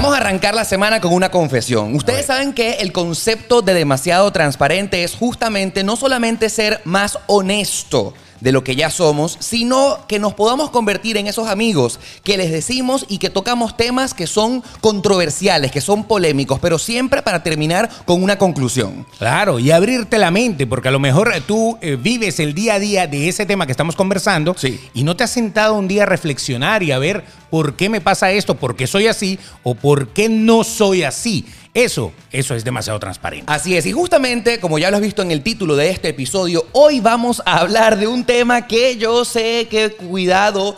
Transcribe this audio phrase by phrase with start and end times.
[0.00, 1.92] Vamos a arrancar la semana con una confesión.
[1.96, 8.14] Ustedes saben que el concepto de demasiado transparente es justamente no solamente ser más honesto,
[8.40, 12.50] de lo que ya somos, sino que nos podamos convertir en esos amigos que les
[12.50, 17.88] decimos y que tocamos temas que son controversiales, que son polémicos, pero siempre para terminar
[18.04, 19.06] con una conclusión.
[19.18, 22.78] Claro, y abrirte la mente, porque a lo mejor tú eh, vives el día a
[22.78, 24.78] día de ese tema que estamos conversando Sí.
[24.94, 28.00] y no te has sentado un día a reflexionar y a ver por qué me
[28.00, 31.46] pasa esto, por qué soy así o por qué no soy así.
[31.78, 33.44] Eso, eso es demasiado transparente.
[33.46, 36.66] Así es, y justamente, como ya lo has visto en el título de este episodio,
[36.72, 40.76] hoy vamos a hablar de un tema que yo sé que cuidado,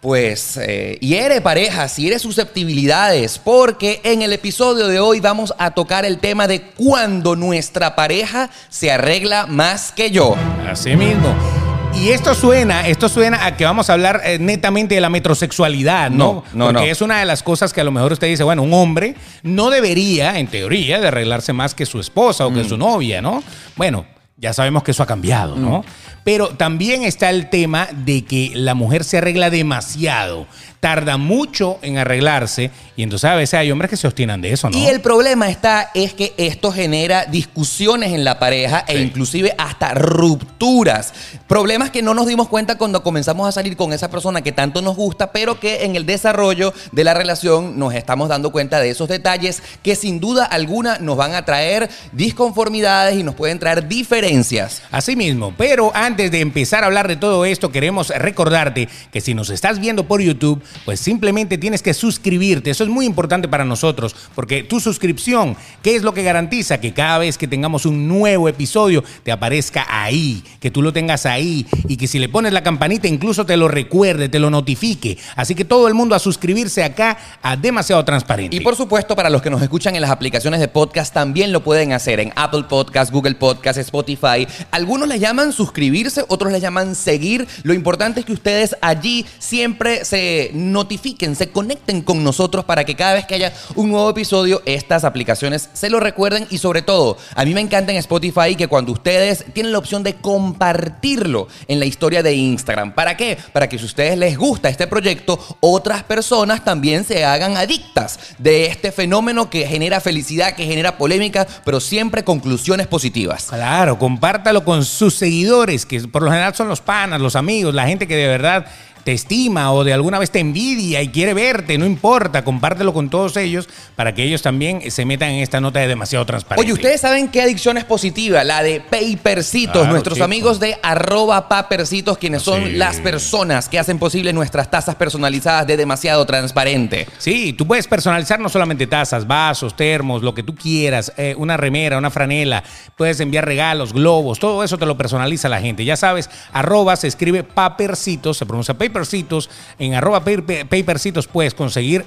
[0.00, 6.06] pues eh, hiere parejas, hiere susceptibilidades, porque en el episodio de hoy vamos a tocar
[6.06, 10.34] el tema de cuando nuestra pareja se arregla más que yo.
[10.66, 11.77] Así mismo.
[12.00, 16.10] Y esto suena, esto suena a que vamos a hablar eh, netamente de la metrosexualidad,
[16.10, 16.16] ¿no?
[16.16, 16.92] No, no, Porque no.
[16.92, 19.68] es una de las cosas que a lo mejor usted dice, bueno, un hombre no
[19.68, 22.68] debería, en teoría, de arreglarse más que su esposa o que Mm.
[22.68, 23.42] su novia, ¿no?
[23.76, 25.80] Bueno, ya sabemos que eso ha cambiado, ¿no?
[25.80, 25.84] Mm.
[26.28, 30.46] Pero también está el tema de que la mujer se arregla demasiado,
[30.78, 34.68] tarda mucho en arreglarse y entonces a veces hay hombres que se obstinan de eso,
[34.68, 34.76] ¿no?
[34.76, 39.94] Y el problema está es que esto genera discusiones en la pareja e inclusive hasta
[39.94, 41.14] rupturas.
[41.46, 44.82] Problemas que no nos dimos cuenta cuando comenzamos a salir con esa persona que tanto
[44.82, 48.90] nos gusta, pero que en el desarrollo de la relación nos estamos dando cuenta de
[48.90, 53.88] esos detalles que sin duda alguna nos van a traer disconformidades y nos pueden traer
[53.88, 54.82] diferencias.
[54.90, 59.34] Así mismo, pero antes de empezar a hablar de todo esto, queremos recordarte que si
[59.34, 62.70] nos estás viendo por YouTube, pues simplemente tienes que suscribirte.
[62.70, 66.80] Eso es muy importante para nosotros, porque tu suscripción, ¿qué es lo que garantiza?
[66.80, 71.24] Que cada vez que tengamos un nuevo episodio, te aparezca ahí, que tú lo tengas
[71.24, 75.18] ahí y que si le pones la campanita incluso te lo recuerde, te lo notifique.
[75.36, 78.56] Así que todo el mundo a suscribirse acá a Demasiado Transparente.
[78.56, 81.62] Y por supuesto, para los que nos escuchan en las aplicaciones de podcast, también lo
[81.62, 84.46] pueden hacer en Apple Podcast, Google Podcast, Spotify.
[84.70, 87.46] Algunos le llaman suscribirse, otros le llaman seguir.
[87.62, 92.94] Lo importante es que ustedes allí siempre se notifiquen, se conecten con nosotros para que
[92.94, 96.46] cada vez que haya un nuevo episodio, estas aplicaciones se lo recuerden.
[96.50, 100.02] Y sobre todo, a mí me encanta en Spotify que cuando ustedes tienen la opción
[100.02, 102.92] de compartirlo en la historia de Instagram.
[102.92, 103.38] ¿Para qué?
[103.52, 108.18] Para que si a ustedes les gusta este proyecto, otras personas también se hagan adictas
[108.38, 113.46] de este fenómeno que genera felicidad, que genera polémica, pero siempre conclusiones positivas.
[113.46, 117.86] Claro, compártalo con sus seguidores, que por lo general son los panas, los amigos, la
[117.86, 118.66] gente que de verdad
[119.08, 123.08] te estima o de alguna vez te envidia y quiere verte, no importa, compártelo con
[123.08, 126.62] todos ellos para que ellos también se metan en esta nota de demasiado transparente.
[126.62, 130.26] Oye, ustedes saben qué adicción es positiva, la de Papercitos, Claro, nuestros chico.
[130.26, 132.72] amigos de arroba papercitos, quienes son Sí.
[132.72, 137.06] las personas que hacen posible nuestras tazas personalizadas de demasiado transparente.
[137.16, 141.56] Sí, tú puedes personalizar no solamente tazas, vasos, termos, lo que tú quieras, eh, una
[141.56, 142.62] remera, una franela,
[142.94, 145.86] puedes enviar regalos, globos, todo eso te lo personaliza la gente.
[145.86, 149.48] Ya sabes, arroba se escribe papercitos, se pronuncia papercitos,
[149.78, 152.04] en arroba paper- papercitos puedes conseguir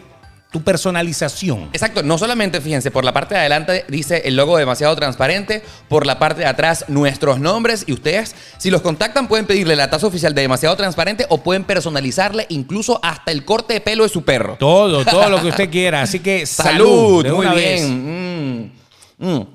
[0.52, 1.70] tu personalización.
[1.72, 6.06] Exacto, no solamente, fíjense, por la parte de adelante dice el logo demasiado transparente, por
[6.06, 10.08] la parte de atrás nuestros nombres y ustedes, si los contactan, pueden pedirle la taza
[10.08, 14.24] oficial de demasiado transparente o pueden personalizarle incluso hasta el corte de pelo de su
[14.24, 14.58] perro.
[14.60, 16.02] Todo, todo lo que usted quiera.
[16.02, 17.24] Así que salud.
[17.24, 17.82] Salud, de muy una vez.
[17.88, 18.72] bien.
[19.20, 19.48] Mm, mm.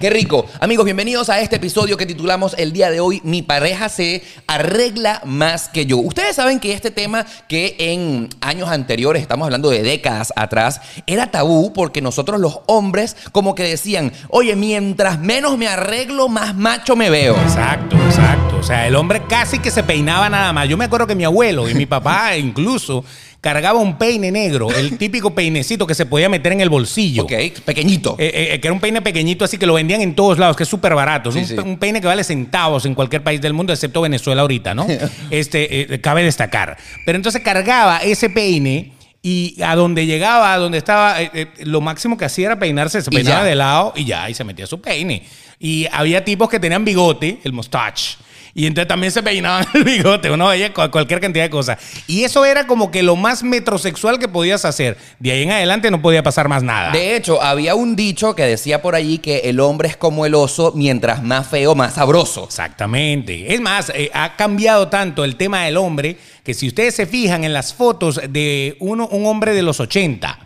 [0.00, 0.46] Qué rico.
[0.60, 5.20] Amigos, bienvenidos a este episodio que titulamos el día de hoy Mi pareja se arregla
[5.24, 5.98] más que yo.
[5.98, 11.30] Ustedes saben que este tema que en años anteriores, estamos hablando de décadas atrás, era
[11.30, 16.96] tabú porque nosotros los hombres como que decían, oye, mientras menos me arreglo, más macho
[16.96, 17.36] me veo.
[17.36, 18.56] Exacto, exacto.
[18.58, 20.68] O sea, el hombre casi que se peinaba nada más.
[20.68, 23.04] Yo me acuerdo que mi abuelo y mi papá incluso
[23.44, 27.24] cargaba un peine negro, el típico peinecito que se podía meter en el bolsillo.
[27.24, 27.32] Ok,
[27.66, 28.16] pequeñito.
[28.18, 30.62] Eh, eh, que era un peine pequeñito, así que lo vendían en todos lados, que
[30.62, 31.28] es súper barato.
[31.28, 31.54] Es un, sí.
[31.54, 34.86] pe- un peine que vale centavos en cualquier país del mundo, excepto Venezuela ahorita, ¿no?
[35.30, 36.78] este, eh, cabe destacar.
[37.04, 38.92] Pero entonces cargaba ese peine
[39.22, 43.10] y a donde llegaba, a donde estaba, eh, lo máximo que hacía era peinarse, se
[43.10, 45.22] peinaba de lado y ya, y se metía su peine.
[45.64, 48.18] Y había tipos que tenían bigote, el mustache.
[48.56, 51.78] Y entonces también se peinaban el bigote, uno veía cu- cualquier cantidad de cosas.
[52.06, 54.98] Y eso era como que lo más metrosexual que podías hacer.
[55.18, 56.92] De ahí en adelante no podía pasar más nada.
[56.92, 60.34] De hecho, había un dicho que decía por allí que el hombre es como el
[60.34, 62.44] oso, mientras más feo, más sabroso.
[62.44, 63.54] Exactamente.
[63.54, 67.42] Es más, eh, ha cambiado tanto el tema del hombre que si ustedes se fijan
[67.42, 70.38] en las fotos de uno, un hombre de los 80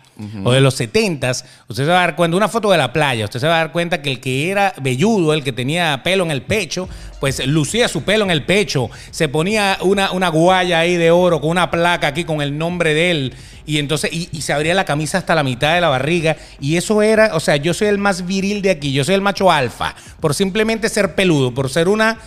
[0.43, 3.25] o de los 70 usted se va a dar cuenta, una foto de la playa,
[3.25, 6.23] usted se va a dar cuenta que el que era velludo, el que tenía pelo
[6.23, 6.89] en el pecho,
[7.19, 11.39] pues lucía su pelo en el pecho, se ponía una, una guaya ahí de oro
[11.41, 13.33] con una placa aquí con el nombre de él.
[13.65, 16.37] Y entonces, y, y se abría la camisa hasta la mitad de la barriga.
[16.59, 19.21] Y eso era, o sea, yo soy el más viril de aquí, yo soy el
[19.21, 22.17] macho alfa, por simplemente ser peludo, por ser una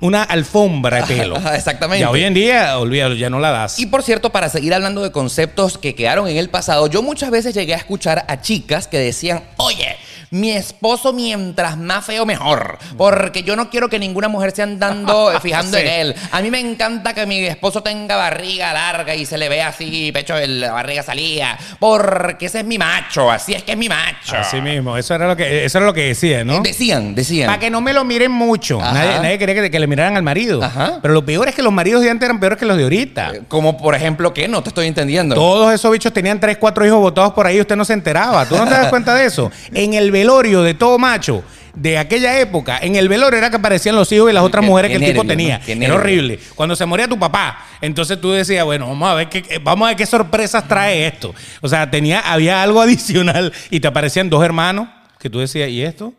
[0.00, 1.36] una alfombra de pelo.
[1.54, 2.00] Exactamente.
[2.00, 3.78] Ya hoy en día, olvídalo, ya no la das.
[3.78, 7.30] Y por cierto, para seguir hablando de conceptos que quedaron en el pasado, yo muchas
[7.30, 9.96] veces llegué a escuchar a chicas que decían, oye,
[10.30, 15.32] mi esposo mientras más feo mejor, porque yo no quiero que ninguna mujer se andando
[15.42, 15.82] fijando Sí.
[15.84, 16.14] en él.
[16.32, 20.12] A mí me encanta que mi esposo tenga barriga larga y se le vea así,
[20.12, 23.88] pecho de la barriga salía, porque ese es mi macho, así es que es mi
[23.88, 24.36] macho.
[24.36, 26.56] Así mismo, eso era lo que, eso era lo que decía, ¿no?
[26.56, 27.46] Eh, Decían, decían.
[27.46, 28.78] Para que no me lo miren mucho.
[28.80, 30.62] Nadie, nadie quería que, que le miraran al marido.
[30.62, 30.98] Ajá.
[31.02, 33.32] Pero lo peor es que los maridos de antes eran peores que los de ahorita.
[33.48, 34.48] Como por ejemplo, ¿qué?
[34.48, 35.34] No te estoy entendiendo.
[35.34, 38.46] Todos esos bichos tenían tres, cuatro hijos votados por ahí y usted no se enteraba.
[38.46, 39.50] ¿Tú no te das cuenta de eso?
[39.72, 41.42] En el velorio de todo macho
[41.74, 44.90] de aquella época, en el velorio era que aparecían los hijos y las otras mujeres
[44.90, 45.60] que el tipo tenía.
[45.66, 46.38] Era horrible.
[46.54, 49.90] Cuando se moría tu papá, entonces tú decías, bueno, vamos a ver qué, vamos a
[49.90, 51.34] ver qué sorpresas trae esto.
[51.60, 54.88] O sea, tenía, había algo adicional y te aparecían dos hermanos
[55.18, 56.14] que tú decías, ¿y esto?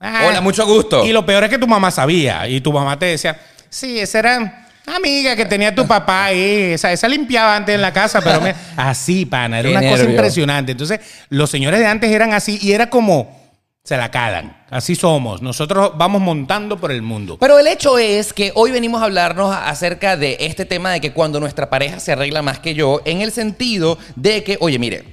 [0.00, 0.26] Ah.
[0.28, 1.04] Hola, mucho gusto.
[1.04, 3.38] Y lo peor es que tu mamá sabía y tu mamá te decía,
[3.70, 7.92] sí, esa era amiga que tenía tu papá ahí, esa, esa limpiaba antes en la
[7.92, 10.72] casa, pero me- así, pana, era Qué una cosa impresionante.
[10.72, 11.00] Entonces,
[11.30, 13.40] los señores de antes eran así y era como,
[13.82, 17.38] se la calan, así somos, nosotros vamos montando por el mundo.
[17.40, 21.12] Pero el hecho es que hoy venimos a hablarnos acerca de este tema de que
[21.12, 25.04] cuando nuestra pareja se arregla más que yo, en el sentido de que, oye, mire,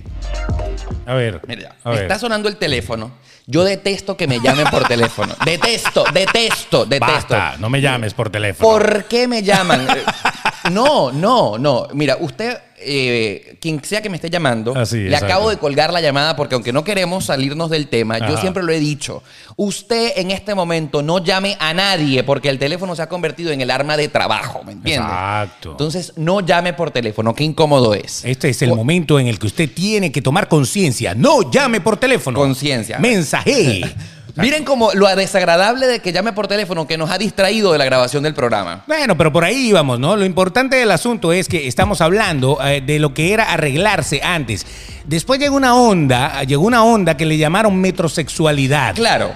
[1.06, 2.04] A ver, mire, a me ver.
[2.04, 3.12] está sonando el teléfono.
[3.46, 5.36] Yo detesto que me llamen por teléfono.
[5.46, 7.14] Detesto, detesto, detesto.
[7.14, 8.70] Basta, no me llames por teléfono.
[8.70, 9.86] ¿Por qué me llaman?
[10.72, 11.88] No, no, no.
[11.94, 15.26] Mira, usted, eh, quien sea que me esté llamando, Ah, sí, le exacto.
[15.28, 18.72] acabo de colgar la llamada porque aunque no queremos salirnos del tema, yo siempre lo
[18.72, 19.24] he dicho,
[19.56, 23.62] usted en este momento no llame a nadie porque el teléfono se ha convertido en
[23.62, 25.06] el arma de trabajo, ¿me entiende?
[25.08, 25.72] Exacto.
[25.72, 28.24] Entonces, no llame por teléfono, qué incómodo es.
[28.26, 31.14] Este es el O- momento en el que usted tiene que tomar conciencia.
[31.16, 32.38] No llame por teléfono.
[32.40, 33.00] Conciencia.
[33.00, 33.82] Mensaje.
[34.36, 37.86] Miren como lo desagradable de que llame por teléfono que nos ha distraído de la
[37.86, 38.84] grabación del programa.
[38.88, 40.16] Bueno, pero por ahí íbamos, ¿no?
[40.16, 44.66] Lo importante del asunto es que estamos hablando eh, de lo que era arreglarse antes.
[45.06, 48.96] Después llegó una onda, llegó una onda que le llamaron metrosexualidad.
[48.96, 49.32] Claro.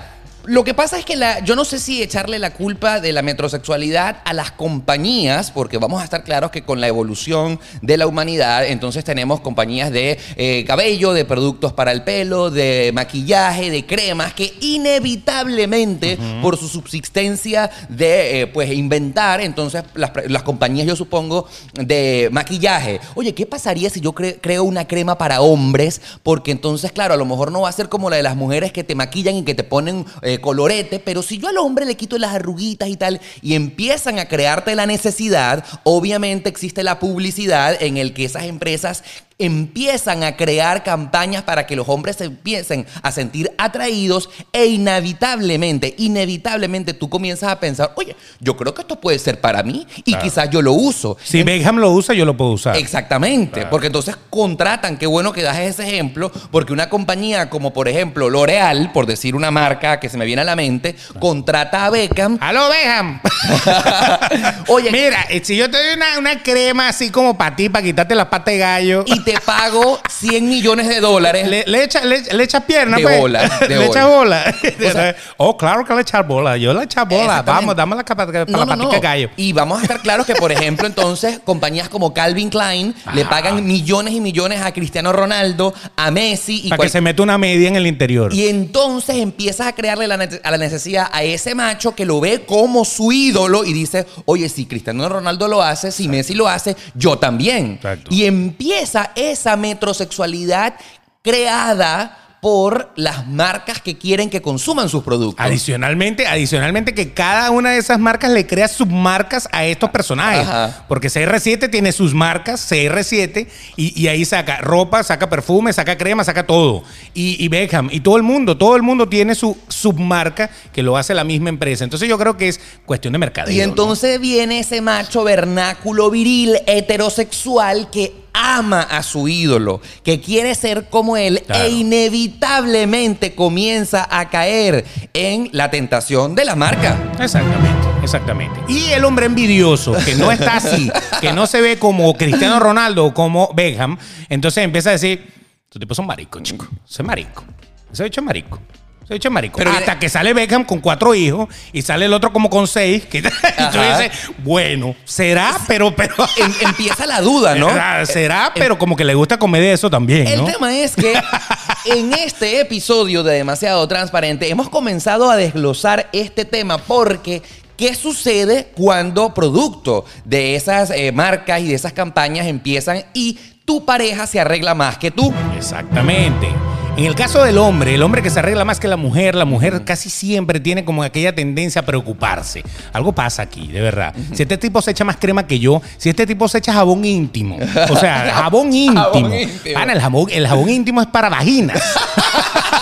[0.50, 3.22] Lo que pasa es que la, yo no sé si echarle la culpa de la
[3.22, 8.08] metrosexualidad a las compañías, porque vamos a estar claros que con la evolución de la
[8.08, 13.86] humanidad, entonces tenemos compañías de eh, cabello, de productos para el pelo, de maquillaje, de
[13.86, 20.96] cremas, que inevitablemente, por su subsistencia de eh, pues inventar, entonces las, las compañías, yo
[20.96, 23.02] supongo, de maquillaje.
[23.16, 26.02] Oye, ¿qué pasaría si yo cre- creo una crema para hombres?
[26.24, 28.72] Porque entonces, claro, a lo mejor no va a ser como la de las mujeres
[28.72, 31.96] que te maquillan y que te ponen eh, colorete, pero si yo al hombre le
[31.96, 37.82] quito las arruguitas y tal, y empiezan a crearte la necesidad, obviamente existe la publicidad
[37.82, 39.04] en el que esas empresas
[39.40, 45.94] empiezan a crear campañas para que los hombres se empiecen a sentir atraídos e inevitablemente,
[45.98, 50.12] inevitablemente tú comienzas a pensar, oye, yo creo que esto puede ser para mí y
[50.12, 50.24] Claro.
[50.24, 51.18] quizás yo lo uso.
[51.24, 52.78] Si Beckham lo usa, yo lo puedo usar.
[52.78, 57.88] Exactamente, porque entonces contratan, qué bueno que das ese ejemplo, porque una compañía como por
[57.88, 61.90] ejemplo L'Oreal, por decir una marca que se me viene a la mente, contrata a
[61.92, 62.38] Beckham.
[62.42, 63.20] ¡Aló, Beckham!
[64.68, 67.84] Oye, Mira, eh, si yo te doy una, una crema así como para ti, para
[67.86, 69.04] quitarte las patas de gallo.
[69.06, 71.48] y te pago 100 millones de dólares.
[71.50, 73.20] Le, le echa, le, le echa pierna, De pues.
[73.20, 73.88] bola, de le bola.
[73.88, 74.56] echa bola.
[74.64, 76.56] O sea- oh, claro que le echa bola.
[76.56, 77.42] Yo le echa bola.
[77.42, 79.02] Vamos, dame la, capa- para No, la no, patica no.
[79.02, 79.30] gallo.
[79.36, 83.66] Y vamos a estar claros que, por ejemplo, entonces, compañías como Calvin Klein le pagan
[83.66, 87.38] millones y millones a Cristiano Ronaldo, a Messi y Para cual- que se meta una
[87.38, 88.34] media en el interior.
[88.34, 92.46] Y entonces empiezas a crearle la, a la necesidad a ese macho que lo ve
[92.46, 96.78] como su ídolo y dice, oye, si Cristiano Ronaldo lo hace, si Messi lo hace,
[96.96, 97.74] yo también.
[97.74, 98.08] Exacto.
[98.14, 100.76] Y empieza esa metrosexualidad
[101.22, 105.44] creada por las marcas que quieren que consuman sus productos.
[105.44, 110.48] Adicionalmente, adicionalmente que cada una de esas marcas le crea submarcas a estos personajes.
[110.48, 110.86] Ajá.
[110.88, 116.24] Porque CR7 tiene sus marcas, CR7, y, y ahí saca ropa, saca perfume, saca crema,
[116.24, 116.84] saca todo.
[117.14, 120.96] Y, y Beckham, y todo el mundo, todo el mundo tiene su submarca que lo
[120.96, 121.84] hace la misma empresa.
[121.84, 123.54] Entonces yo creo que es cuestión de mercadeo.
[123.54, 123.64] Y ¿no?
[123.64, 130.90] entonces viene ese macho vernáculo viril heterosexual que ama a su ídolo, que quiere ser
[130.90, 131.66] como él Claro.
[131.66, 136.98] e inevitablemente comienza a caer en la tentación de la marca.
[137.20, 138.60] Exactamente, exactamente.
[138.68, 140.92] Y el hombre envidioso, que no está así,
[141.22, 143.98] que no se ve como Cristiano Ronaldo o como Beckham,
[144.30, 145.34] entonces empieza a decir,
[145.66, 146.68] Estos tipos son maricos, chico.
[146.88, 147.44] Ese es marico.
[147.92, 148.60] Ese bicho es marico.
[149.08, 149.58] Ese bicho es marico.
[149.58, 153.06] Pero Hasta que sale Beckham con cuatro hijos y sale el otro como con seis.
[153.06, 154.00] Que, y tú Ajá.
[154.00, 156.14] dices, bueno, será, pero, pero.
[156.38, 157.70] Em- empieza la duda, ¿no?
[157.70, 160.46] Será, será, pero como que le gusta comer de eso también, El ¿no?
[160.52, 161.14] tema es que
[161.86, 167.42] en este episodio de Demasiado Transparente hemos comenzado a desglosar este tema porque
[167.78, 173.86] ¿qué sucede cuando producto de esas eh, marcas y de esas campañas empiezan y tu
[173.86, 175.34] pareja se arregla más que tú?
[175.56, 176.50] Exactamente.
[176.98, 179.46] En el caso del hombre, el hombre que se arregla más que la mujer, la
[179.46, 182.64] mujer casi siempre tiene como aquella tendencia a preocuparse.
[182.92, 184.16] Algo pasa aquí, de verdad.
[184.34, 187.06] Si este tipo se echa más crema que yo, si este tipo se echa jabón
[187.06, 189.00] íntimo, o sea, jabón íntimo.
[189.00, 189.74] Jabón íntimo.
[189.76, 191.80] Pana, el, jabón, el jabón íntimo es para vaginas.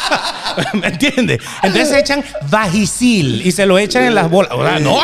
[0.74, 1.40] ¿Me entiendes?
[1.64, 4.52] Entonces se echan vagisil y se lo echan en las bolas.
[4.54, 5.00] O sea, no.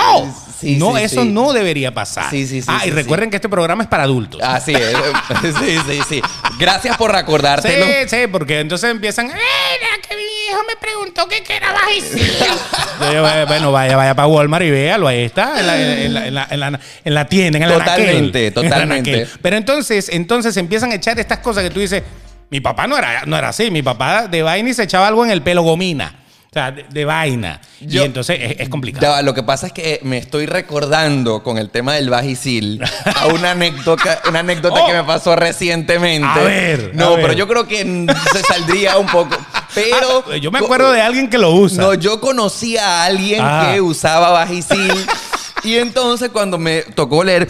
[0.61, 1.29] Sí, no, sí, eso sí.
[1.29, 2.29] no debería pasar.
[2.29, 4.39] Sí, sí, sí, ah, y recuerden que este programa es para adultos.
[4.43, 4.93] Así es.
[5.41, 6.21] Sí, sí, sí.
[6.59, 7.83] Gracias por recordártelo.
[7.83, 11.73] Sí, sí, porque entonces empiezan, "Eh, era que mi hijo me preguntó que qué era
[11.73, 12.21] bajicil.
[13.11, 16.33] "Eh, bueno, vaya, vaya para Walmart y véalo, ahí está, en la, en la- en
[16.35, 18.35] la- en la- en la tienda, en el Totalmente, anaquel.
[18.35, 19.27] En el totalmente.
[19.41, 22.03] Pero entonces, entonces empiezan a echar estas cosas que tú dices,
[22.51, 25.25] mi papá no era, no era así, mi papá de vaina y se echaba algo
[25.25, 26.17] en el pelo gomina.
[26.43, 27.61] O sea, de, de vaina.
[27.79, 29.15] Yo- y entonces es, es complicado.
[29.15, 32.83] Ya lo que pasa es que me estoy recordando con el tema del Vagisil
[33.15, 34.85] a una anécdota, una anécdota Oh.
[34.85, 36.27] que me pasó recientemente.
[36.27, 37.21] A ver, No, a ver.
[37.21, 39.37] pero yo creo que se saldría un poco.
[39.73, 40.25] Pero.
[40.31, 41.81] Ah, yo me acuerdo de alguien que lo usa.
[41.81, 43.71] No, yo conocí a alguien Ah.
[43.73, 44.91] que usaba Vagisil.
[45.63, 47.47] y entonces cuando me tocó leer.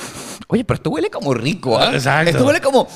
[0.47, 1.89] Oye, pero esto huele como rico, ¿ah?
[1.91, 2.29] Exacto.
[2.29, 2.87] Esto huele como.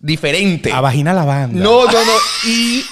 [0.00, 0.72] Diferente.
[0.72, 1.60] a vagina lavanda.
[1.62, 2.12] No, no, no.
[2.46, 2.84] Y,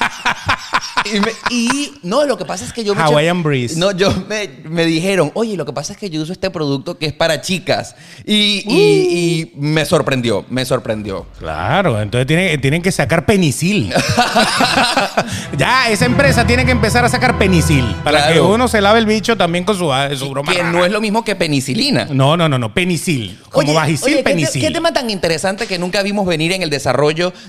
[1.14, 3.78] y, me- y- no, lo que pasa es que yo me Hawaiian Breeze.
[3.78, 6.98] No, yo me, me dijeron, oye, lo que pasa es que yo uso este producto
[6.98, 7.94] que es para chicas.
[8.24, 11.26] Y, y- y me sorprendió, me sorprendió.
[11.38, 13.92] Claro, entonces tienen, tienen que sacar penicil.
[15.56, 18.34] ya, esa empresa tiene que empezar a sacar penicil para Claro.
[18.34, 20.52] que uno se lave el bicho también con su, su broma.
[20.52, 20.72] Que rara.
[20.72, 22.06] no es lo mismo que penicilina.
[22.10, 23.38] No, no, no, no, penicil.
[23.50, 24.60] Como Oye, vagisil, oye, ¿qué te- penicil.
[24.62, 26.95] ¿qué, tema tan interesante que nunca vimos venir en el desarrollo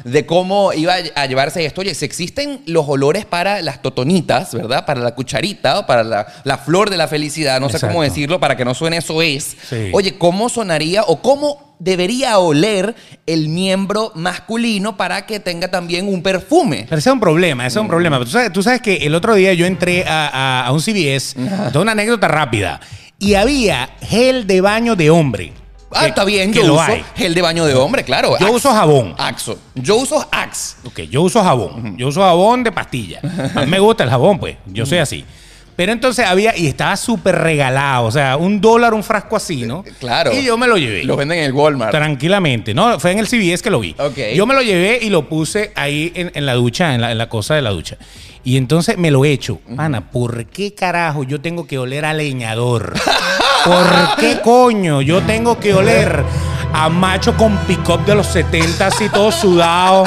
[0.03, 1.81] de cómo iba a llevarse esto?
[1.81, 4.85] Oye, si existen los olores para las totonitas, ¿verdad?
[4.85, 8.39] Para la cucharita o para la, la flor de la felicidad, no sé cómo decirlo
[8.39, 9.55] para que no suene eso es.
[9.69, 9.89] Sí.
[9.93, 12.95] Oye, ¿cómo sonaría o cómo debería oler
[13.27, 16.85] el miembro masculino para que tenga también un perfume?
[16.89, 18.19] Pero ese es un problema, ese es un problema.
[18.19, 21.35] Tú sabes, tú sabes que el otro día yo entré a, a- a un CVS,
[21.71, 22.79] toda una anécdota rápida,
[23.19, 25.53] y había gel de baño de hombre.
[25.91, 27.03] Ah, Que- está bien, que yo lo uso hay.
[27.15, 28.31] gel de baño de hombre, claro.
[28.39, 28.55] Yo Axe.
[28.55, 29.15] uso jabón.
[29.17, 29.57] Axo.
[29.75, 30.75] Yo uso Axe.
[30.85, 31.95] Ok, yo uso jabón.
[31.97, 33.21] Yo uso jabón de pastilla.
[33.55, 34.57] A mí me gusta el jabón, pues.
[34.65, 35.23] Yo soy así.
[35.77, 38.05] Pero entonces había, y estaba súper regalado.
[38.07, 39.83] O sea, un dólar, un frasco así, ¿no?
[39.99, 40.33] Claro.
[40.33, 41.03] Y yo me lo llevé.
[41.03, 41.91] Lo venden en el Walmart.
[41.91, 42.73] Tranquilamente.
[42.73, 43.95] No, fue en el CVS que lo vi.
[43.99, 44.17] Ok.
[44.35, 47.17] Yo me lo llevé y lo puse ahí en, en la ducha, en la, en
[47.19, 47.95] la cosa de la ducha.
[48.43, 49.61] Y entonces me lo echo.
[49.77, 52.93] Ana, ¿por qué carajo yo tengo que oler a leñador?
[53.67, 56.23] ¿Por qué coño yo tengo que oler
[56.73, 60.05] a macho con pick-up de los 70 así todo sudado?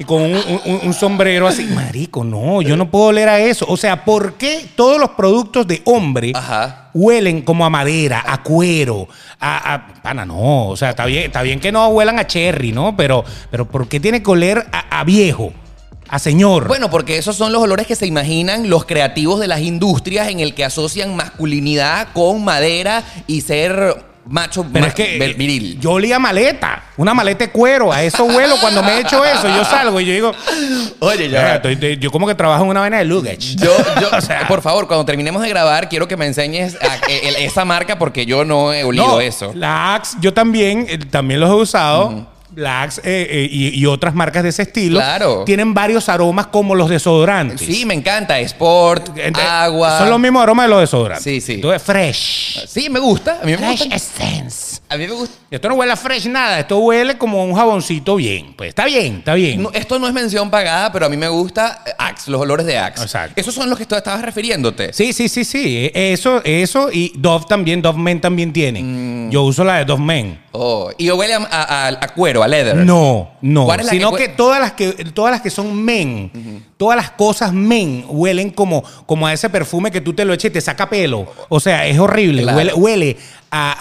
[0.00, 1.64] Y con un, un- un sombrero así.
[1.64, 3.66] Marico, no, yo no puedo oler a eso.
[3.68, 6.90] O sea, ¿por qué todos los productos de hombre Ajá.
[6.94, 9.08] huelen como a madera, a cuero,
[9.40, 12.70] a, a- pana, no, o sea, está bien, está bien que no huelan a cherry,
[12.70, 12.96] ¿no?
[12.96, 15.52] Pero, pero ¿por qué tiene que oler a, a viejo,
[16.08, 16.66] a señor?
[16.68, 20.40] Bueno, porque esos son los olores que se imaginan los creativos de las industrias en
[20.40, 25.78] el que asocian masculinidad con madera y ser macho pero ma- es que ver- viril.
[25.80, 29.64] yo olía maleta, una maleta de cuero, a eso huelo cuando me echo eso, yo
[29.64, 30.32] salgo y yo digo,
[30.98, 33.54] Oye, "Mira, estoy- estoy- yo como que trabajo en una vaina de luggage.
[33.56, 36.96] Yo, yo- O sea, por favor, cuando terminemos de grabar, quiero que me enseñes a-
[37.08, 39.52] el- esa marca porque yo no he olido No, eso.
[39.54, 42.26] La Axe, yo también, eh, también los he usado.
[42.66, 45.44] Axe eh, eh, y, y otras marcas de ese estilo Claro.
[45.44, 47.60] tienen varios aromas como los desodorantes.
[47.66, 48.38] Sí, me encanta.
[48.40, 49.98] Sport, agua.
[49.98, 51.24] Son los mismos aromas de los desodorantes.
[51.24, 51.54] Sí, sí.
[51.54, 52.66] Entonces, fresh.
[52.66, 53.38] Sí, me gusta.
[53.42, 53.96] A mí me Fresh gusta.
[53.96, 54.80] Essence.
[54.90, 55.36] A mí me gusta.
[55.50, 58.54] Esto no huele a fresh nada, esto huele como un jaboncito bien.
[58.56, 59.62] Pues está bien, está bien.
[59.62, 62.64] No, esto no es mención pagada, pero a mí me gusta eh, Axe, los olores
[62.64, 63.02] de Axe.
[63.02, 63.34] Exacto.
[63.38, 64.92] Esos son los que tú estabas refiriéndote.
[64.94, 65.90] Sí, sí, sí, sí.
[65.92, 69.26] Eso, eso y Dove también, Dove Men también tienen.
[69.28, 69.30] Mm.
[69.30, 70.40] Yo uso la de Dove Men.
[70.52, 72.74] Oh, y huele a, a- a cuero, a leather.
[72.76, 73.64] No, no.
[73.66, 76.96] ¿Cuál es la Sino que que, todas las que todas las que son men, todas
[76.96, 80.54] las cosas men huelen como, como a ese perfume que tú te lo eches y
[80.54, 81.26] te saca pelo.
[81.50, 82.42] O sea, es horrible.
[82.44, 82.56] Claro.
[82.56, 83.16] Huele, huele
[83.50, 83.72] a,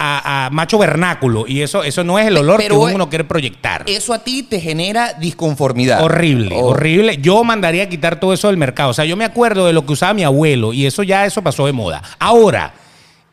[0.43, 1.45] a- a macho vernáculo.
[1.47, 3.83] Y eso, eso no es el olor Pero, que uno quiere proyectar.
[3.85, 6.03] Eso a ti te genera disconformidad.
[6.03, 6.67] Horrible, Oh.
[6.69, 7.17] horrible.
[7.21, 8.89] Yo mandaría a quitar todo eso del mercado.
[8.89, 11.41] O sea, yo me acuerdo de lo que usaba mi abuelo y eso ya eso
[11.41, 12.01] pasó de moda.
[12.19, 12.73] Ahora,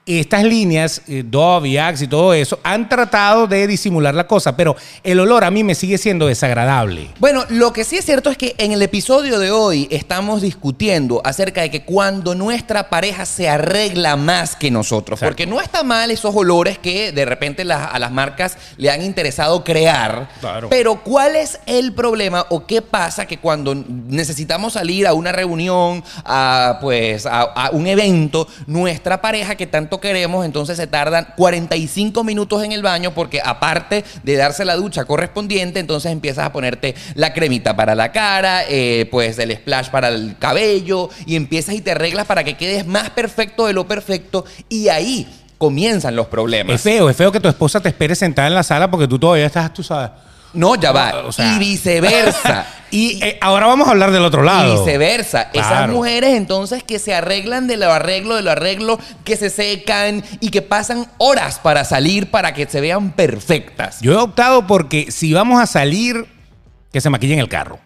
[0.06, 4.54] estas líneas, eh, Dove y Axe y todo eso, han tratado de disimular la cosa,
[4.56, 7.08] pero el olor a mí me sigue siendo desagradable.
[7.18, 11.23] Bueno, lo que sí es cierto es que en el episodio de hoy estamos discutiendo
[11.25, 15.30] acerca de que cuando nuestra pareja se arregla más que nosotros, Exacto.
[15.30, 19.64] porque no está mal esos olores que de repente a las marcas le han interesado
[19.64, 20.68] crear, Claro.
[20.68, 26.04] pero ¿cuál es el problema o qué pasa que cuando necesitamos salir a una reunión,
[26.25, 32.24] a pues a, a un evento, nuestra pareja que tanto queremos, entonces se tardan 45
[32.24, 36.94] minutos en el baño porque aparte de darse la ducha correspondiente, entonces empiezas a ponerte
[37.14, 41.80] la cremita para la cara, eh, pues el splash para el cabello y empiezas y
[41.80, 46.74] te arreglas para que quedes más perfecto de lo perfecto y ahí comienzan los problemas.
[46.74, 49.18] Es feo, es feo que tu esposa te espere sentada en la sala porque tú
[49.18, 50.10] todavía estás, tú sabes.
[50.54, 51.25] No, ya va.
[51.26, 52.66] O sea- y viceversa.
[52.90, 54.84] Y eh, ahora vamos a hablar del otro Y lado.
[54.84, 55.50] viceversa.
[55.52, 60.23] Esas mujeres entonces que se arreglan de lo arreglo, de lo arreglo, que se secan
[60.38, 64.00] y que pasan horas para salir para que se vean perfectas.
[64.00, 66.25] Yo he optado porque si vamos a salir,
[66.92, 67.80] que se maquille en el carro.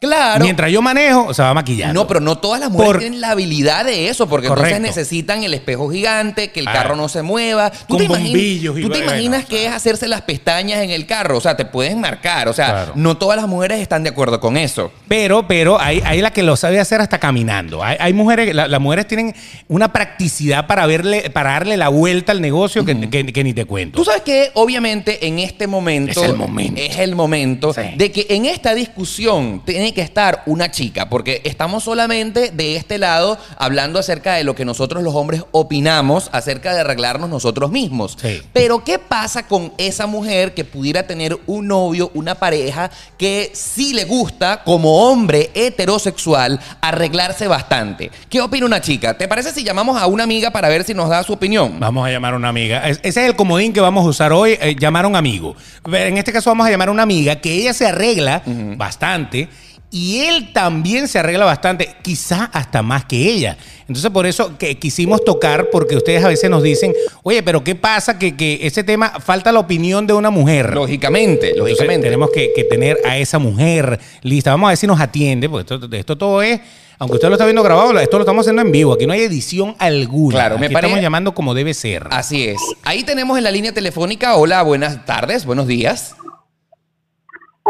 [0.00, 0.42] Claro.
[0.44, 1.92] Mientras yo manejo, se va a maquillar.
[1.94, 4.74] No, pero no todas las mujeres Por- tienen la habilidad de eso, porque Correcto.
[4.74, 6.72] entonces necesitan el espejo gigante, que el Ah.
[6.72, 7.70] carro no se mueva.
[7.70, 9.68] ¿Tú Con te imaginas, bombillos y ¿tú te imaginas o que sea.
[9.70, 11.36] es hacerse las pestañas en el carro?
[11.36, 12.48] O sea, te pueden marcar.
[12.48, 12.92] O sea, Claro.
[12.96, 14.90] no todas las mujeres están de acuerdo con eso.
[15.06, 17.84] Pero, pero hay, hay la que lo sabe hacer hasta caminando.
[17.84, 19.34] Hay, hay mujeres, la- las mujeres tienen
[19.68, 23.64] una practicidad para verle, para darle la vuelta al negocio que, que- que ni te
[23.66, 23.98] cuento.
[23.98, 26.80] Tú sabes que obviamente en este momento Es el momento.
[26.80, 27.82] es el momento Sí.
[27.96, 32.98] de que en esta discusión tiene que estar una chica, porque estamos solamente de este
[32.98, 38.16] lado hablando acerca de lo que nosotros los hombres opinamos acerca de arreglarnos nosotros mismos.
[38.20, 38.42] Sí.
[38.52, 43.92] Pero ¿qué pasa con esa mujer que pudiera tener un novio, una pareja que sí
[43.92, 48.10] le gusta como hombre heterosexual arreglarse bastante?
[48.28, 49.16] ¿Qué opina una chica?
[49.16, 51.78] ¿Te parece si llamamos a una amiga para ver si nos da su opinión?
[51.80, 52.88] Vamos a llamar a una amiga.
[52.88, 55.56] Es- ese es el comodín que vamos a usar hoy, eh, llamar a un amigo.
[55.92, 58.42] En este caso vamos a llamar a una amiga que ella se arregla
[58.76, 59.48] bastante
[59.92, 63.56] y él también se arregla bastante, quizá hasta más que ella.
[63.88, 66.94] Entonces por eso que quisimos tocar, porque ustedes a veces nos dicen,
[67.24, 70.72] oye, pero ¿qué pasa que, que ese tema falta la opinión de una mujer?
[70.74, 72.06] Lógicamente, Entonces, lógicamente.
[72.06, 74.52] tenemos que, que tener a esa mujer lista.
[74.52, 76.60] Vamos a ver si nos atiende, porque esto, esto todo es,
[77.00, 78.92] aunque usted lo está viendo grabado, esto lo estamos haciendo en vivo.
[78.92, 80.36] Aquí no hay edición alguna.
[80.36, 82.06] Claro, me Aquí pare- estamos llamando como debe ser.
[82.10, 82.60] Así es.
[82.84, 84.36] Ahí tenemos en la línea telefónica.
[84.36, 86.14] Hola, buenas tardes, buenos días.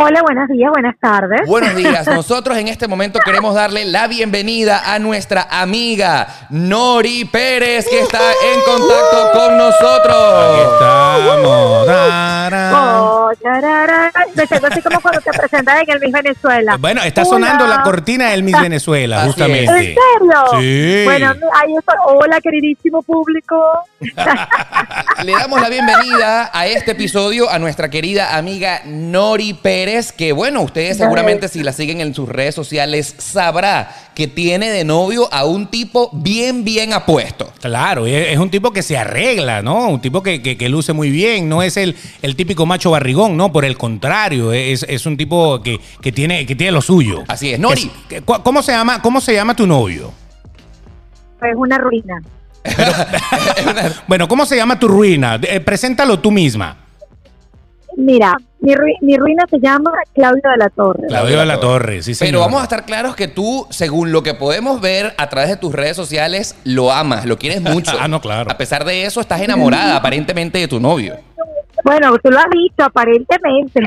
[0.02, 1.42] Hola, buenos días, buenas tardes.
[1.46, 2.06] Buenos días.
[2.14, 8.18] Nosotros en este momento queremos darle la bienvenida a nuestra amiga Nori Pérez, que está
[8.18, 10.72] en contacto con Aquí nosotros.
[10.72, 11.86] estamos.
[11.86, 12.74] Tarán.
[12.74, 14.10] Oh, tarara.
[14.34, 16.76] Me siento así como cuando te presentas en el Miss Venezuela.
[16.78, 17.30] Bueno, está Hola.
[17.30, 19.70] sonando la cortina del Miss Venezuela, Así justamente.
[19.70, 20.60] ¿En serio?
[20.60, 21.02] Sí.
[21.04, 21.92] Bueno, ahí está.
[22.06, 23.62] Hola, queridísimo público.
[25.24, 30.60] Le damos la bienvenida a este episodio a nuestra querida amiga Nori Pérez, que bueno,
[30.62, 35.44] ustedes seguramente si la siguen en sus redes sociales sabrá que tiene de novio a
[35.44, 37.52] un tipo bien, bien apuesto.
[37.60, 39.88] Claro, es un tipo que se arregla, ¿no?
[39.88, 43.36] Un tipo que, que- que luce muy bien, no es el, el típico macho barrigón,
[43.36, 47.22] no, por el contrario, es, es un tipo que, que tiene, que tiene lo suyo.
[47.28, 47.58] Así es.
[47.58, 47.90] Nori.
[48.08, 50.12] Que- que- cu- ¿Cómo se llama, cómo se llama tu novio?
[51.42, 52.20] Es una ruina.
[54.06, 55.38] Bueno, ¿cómo se llama tu ruina?
[55.42, 56.76] Eh, preséntalo tú misma.
[58.02, 61.06] Mira, mi, rui- mi ruina se llama Claudio de la Torre.
[61.08, 62.30] Claudio de la Torre, sí, señor.
[62.32, 65.56] Pero vamos a estar claros que tú, según lo que podemos ver a través de
[65.58, 67.92] tus redes sociales, lo amas, lo quieres mucho.
[68.00, 68.50] Ah, no, claro.
[68.50, 71.16] A pesar de eso, estás enamorada aparentemente de tu novio.
[71.84, 73.80] Bueno, tú lo has dicho, aparentemente.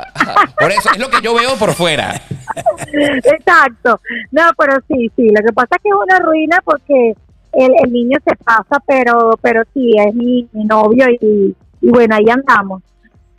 [0.60, 2.22] Por eso es lo que yo veo por fuera.
[2.94, 4.00] Exacto.
[4.32, 5.30] No, pero sí, sí.
[5.30, 7.14] Lo que pasa es que es una ruina porque
[7.54, 12.16] el, el niño se pasa, pero pero sí, es mi, mi novio y, y bueno,
[12.16, 12.82] ahí andamos.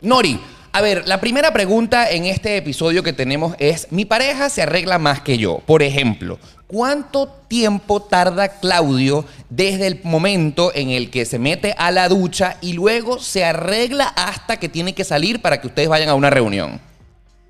[0.01, 0.39] Nori,
[0.75, 4.99] a ver, la primera pregunta en este episodio que tenemos es, mi pareja se arregla
[4.99, 5.59] más que yo.
[5.65, 11.91] Por ejemplo, ¿cuánto tiempo tarda Claudio desde el momento en el que se mete a
[11.91, 16.09] la ducha y luego se arregla hasta que tiene que salir para que ustedes vayan
[16.09, 16.81] a una reunión?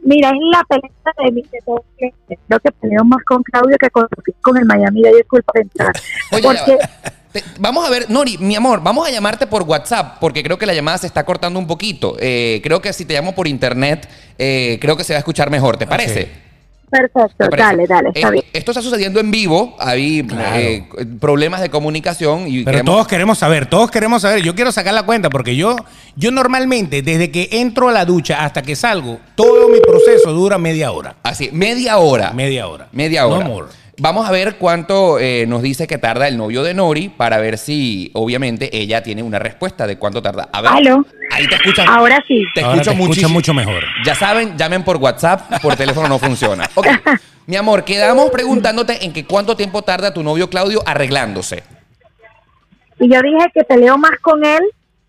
[0.04, 0.92] Mira, es la pelea
[1.26, 1.42] de mi.
[1.42, 4.08] Creo que peleo más con Claudio que con,
[4.42, 5.02] con el Miami.
[5.02, 5.52] De disculpa
[6.30, 6.78] porque
[7.36, 10.66] te- vamos a ver, Nori, mi amor, vamos a llamarte por WhatsApp porque creo que
[10.66, 12.16] la llamada se está cortando un poquito.
[12.20, 15.50] Eh, creo que si te llamo por internet, eh, creo que se va a escuchar
[15.50, 15.76] mejor.
[15.76, 16.46] ¿Te parece?
[16.88, 18.46] perfecto, dale, dale, está esto, bien.
[18.54, 20.56] esto está sucediendo en vivo, hay Claro.
[20.56, 20.88] eh,
[21.20, 24.42] problemas de comunicación y Pero queremos- todos queremos saber, todos queremos saber.
[24.44, 25.76] Yo quiero sacar la cuenta porque yo,
[26.16, 30.58] yo normalmente, desde que entro a la ducha hasta que salgo, todo mi proceso dura
[30.58, 31.16] media hora.
[31.24, 32.32] así, media hora.
[32.32, 32.88] Media hora.
[32.94, 33.46] Media No hora.
[33.46, 33.68] more.
[33.98, 37.58] Vamos a ver cuánto eh, nos dice que tarda el novio de Nori para ver
[37.58, 40.50] si, obviamente, ella tiene una respuesta de cuánto tarda.
[40.52, 40.72] A ver.
[40.74, 41.06] Aló.
[41.32, 41.88] Ahí te escuchan.
[41.88, 42.44] Ahora sí.
[42.54, 43.30] Te Ahora escucho te muchísimo.
[43.30, 43.84] mucho mejor.
[44.06, 46.70] Ya saben, llamen por WhatsApp, por teléfono no funciona.
[46.76, 46.88] Ok.
[47.48, 51.64] Mi amor, quedamos preguntándote en que cuánto tiempo tarda tu novio Claudio arreglándose.
[53.00, 54.62] Y yo dije que peleo más con él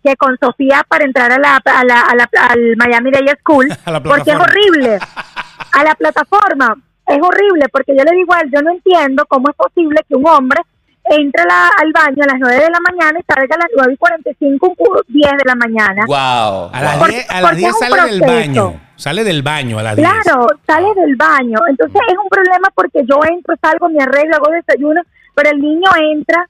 [0.03, 3.67] que con Sofía para entrar a la, a la, a la- al Miami Day School.
[3.85, 4.99] A la porque es horrible.
[5.73, 6.75] A la plataforma.
[7.07, 10.15] Es horrible porque yo le digo a él, yo no entiendo cómo es posible que
[10.15, 10.61] un hombre
[11.09, 13.93] entre la- al baño a las 9 de la mañana y salga a las 9
[13.93, 14.75] y 45,
[15.07, 16.03] 10 de la mañana.
[16.05, 16.69] Wow.
[16.73, 18.81] A las Porque- 10 a las porque 10 es un sale del baño.
[18.97, 20.09] Sale del baño a las 10.
[20.09, 21.59] Claro, sale del baño.
[21.69, 25.01] Entonces es un problema porque yo entro, salgo, me arreglo, hago desayuno,
[25.33, 26.45] pero el niño entra,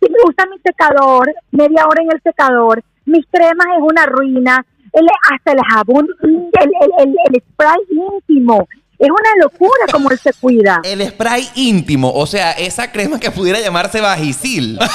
[0.00, 5.52] usa mi secador, media hora en el secador, mis cremas es una ruina, el, hasta
[5.52, 8.66] el jabón, el, el, el spray íntimo.
[9.02, 10.80] Es una locura como él se cuida.
[10.84, 14.78] El spray íntimo, o sea, esa crema que pudiera llamarse Vagisil.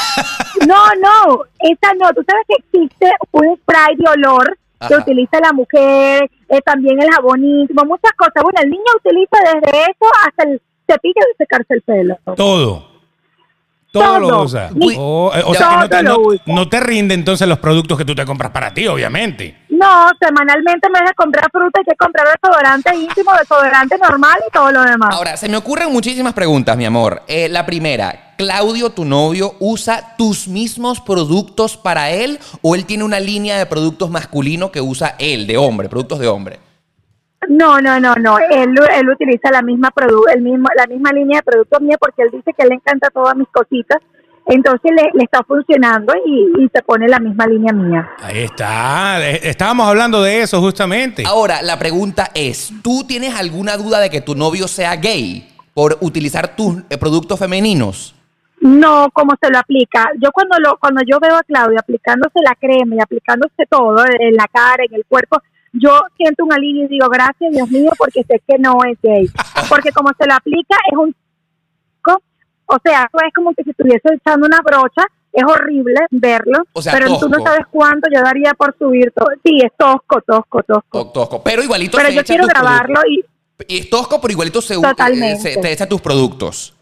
[0.68, 2.10] No, no, esa no.
[2.14, 4.98] Tú sabes que existe un spray de olor que Ajá.
[4.98, 8.42] utiliza la mujer, eh, también el jabón íntimo, muchas cosas.
[8.44, 12.18] Bueno, el niño utiliza desde eso hasta el cepillo de secarse el pelo.
[12.36, 12.88] Todo.
[13.92, 14.20] Todo, Todo.
[14.20, 14.70] lo usa.
[14.74, 16.44] Ni- Oh, eh, o sea que no te, Todo lo no- usa.
[16.48, 19.58] no te rinde entonces los productos que tú te compras para ti, obviamente.
[19.78, 24.72] No, semanalmente me deja comprar fruta, hay que comprar desodorante íntimo, desodorante normal y todo
[24.72, 25.14] lo demás.
[25.14, 27.22] Ahora, se me ocurren muchísimas preguntas, mi amor.
[27.28, 33.04] Eh, la primera, ¿Claudio, tu novio, usa tus mismos productos para él o él tiene
[33.04, 36.60] una línea de productos masculino que usa él, de hombre, productos de hombre?
[37.48, 38.40] No, no, no, no.
[38.40, 42.24] Él, él utiliza la misma produ el mismo, la misma línea de productos mía porque
[42.24, 44.02] él dice que le encanta todas mis cositas.
[44.48, 48.10] Entonces le, le está funcionando y, y se pone la misma línea mía.
[48.22, 49.28] Ahí está.
[49.30, 51.24] Estábamos hablando de eso justamente.
[51.26, 55.98] Ahora, la pregunta es, ¿tú tienes alguna duda de que tu novio sea gay por
[56.02, 58.16] utilizar tus eh, productos femeninos?
[58.62, 60.10] No, como se lo aplica.
[60.22, 64.34] Yo cuando lo cuando yo veo a Claudia aplicándose la crema y aplicándose todo en
[64.36, 65.38] la cara, en el cuerpo,
[65.74, 69.30] yo siento un alivio y digo, gracias Dios mío, porque sé que no es gay.
[69.70, 71.16] Porque como se lo aplica es un...
[72.68, 75.04] O sea, eso es como que si estuviese echando una brocha,
[75.34, 77.46] es horrible verlo, O sea, pero tú no tosco.
[77.46, 79.28] sabes cuánto yo daría por subir todo.
[79.44, 81.06] Sí, es tosco, tosco, tosco.
[81.06, 81.44] To- Tosco.
[81.44, 83.66] Pero igualito Pero se yo echa quiero tus grabarlo y productos.
[83.70, 85.54] Y es tosco, pero igualito se, Totalmente.
[85.54, 86.74] se- te echa tus productos.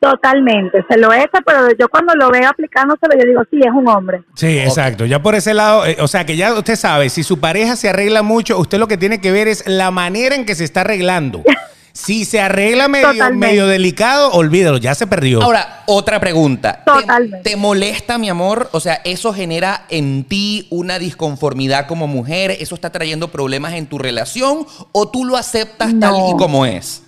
[0.00, 3.88] totalmente, se lo echa, pero yo cuando lo veo aplicándoselo, yo digo, sí, es un
[3.88, 4.22] hombre.
[4.34, 5.06] Sí, exacto.
[5.06, 7.88] Ya por ese lado, eh, o sea que ya usted sabe, si su pareja se
[7.88, 10.82] arregla mucho, usted lo que tiene que ver es la manera en que se está
[10.82, 11.42] arreglando.
[11.96, 15.40] Si se arregla medio, medio delicado, olvídalo, ya se perdió.
[15.40, 16.82] Ahora, otra pregunta.
[16.84, 17.48] ¿Te- Totalmente.
[17.50, 18.68] ¿Te, molesta, mi amor?
[18.72, 22.50] O sea, ¿eso genera en ti una disconformidad como mujer?
[22.50, 24.66] ¿Eso está trayendo problemas en tu relación?
[24.90, 27.03] ¿O tú lo aceptas tal y como es?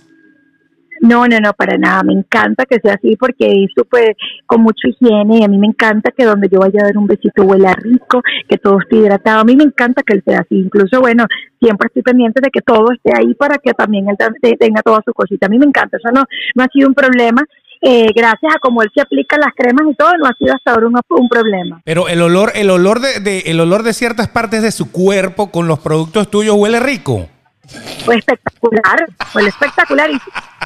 [1.01, 2.03] No, no, no, para nada.
[2.03, 5.67] Me encanta que sea así porque es súper con mucha higiene y a mí me
[5.67, 9.41] encanta que donde yo vaya a dar un besito huela rico, que todo esté hidratado.
[9.41, 10.55] A mí me encanta que él sea así.
[10.55, 11.25] Incluso, bueno,
[11.59, 14.17] siempre estoy pendiente de que todo esté ahí para que también él
[14.59, 15.47] tenga toda su cosita.
[15.47, 15.97] A mí me encanta.
[15.97, 16.23] Eso no,
[16.55, 17.43] no ha sido un problema.
[17.79, 20.71] Eh, gracias a cómo él se aplica las cremas y todo, no ha sido hasta
[20.71, 21.79] ahora un, un problema.
[21.85, 25.51] Pero el olor, el olor de, de- el olor de ciertas partes de su cuerpo
[25.51, 27.27] con los productos tuyos huele rico.
[28.03, 30.09] Fue espectacular, huele espectacular.
[30.09, 30.17] Y,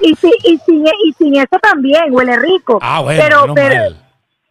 [0.02, 2.80] y, si- y, sin, y sin eso también huele rico.
[2.82, 3.98] Ah, bueno, pero, pero, mal.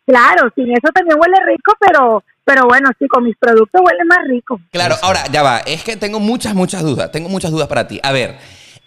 [0.07, 4.19] Claro, sin eso también huele rico, pero pero bueno, sí, con mis productos huele más
[4.27, 4.61] rico.
[4.73, 5.59] Claro, ahora ya va.
[5.59, 7.13] Es que tengo muchas, muchas dudas.
[7.13, 8.01] Tengo muchas dudas para ti.
[8.03, 8.39] A ver,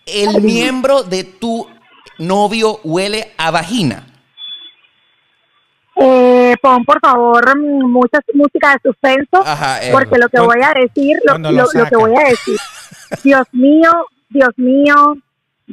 [0.06, 1.65] ¿el miembro de tu
[2.17, 4.06] novio huele a vagina?
[5.95, 10.73] Eh, pon por favor mucha música de suspenso, Ajá, eh, porque lo que voy a
[10.73, 12.58] decir, lo, lo lo- lo que voy a decir,
[13.23, 13.91] Dios mío,
[14.30, 15.15] Dios mío,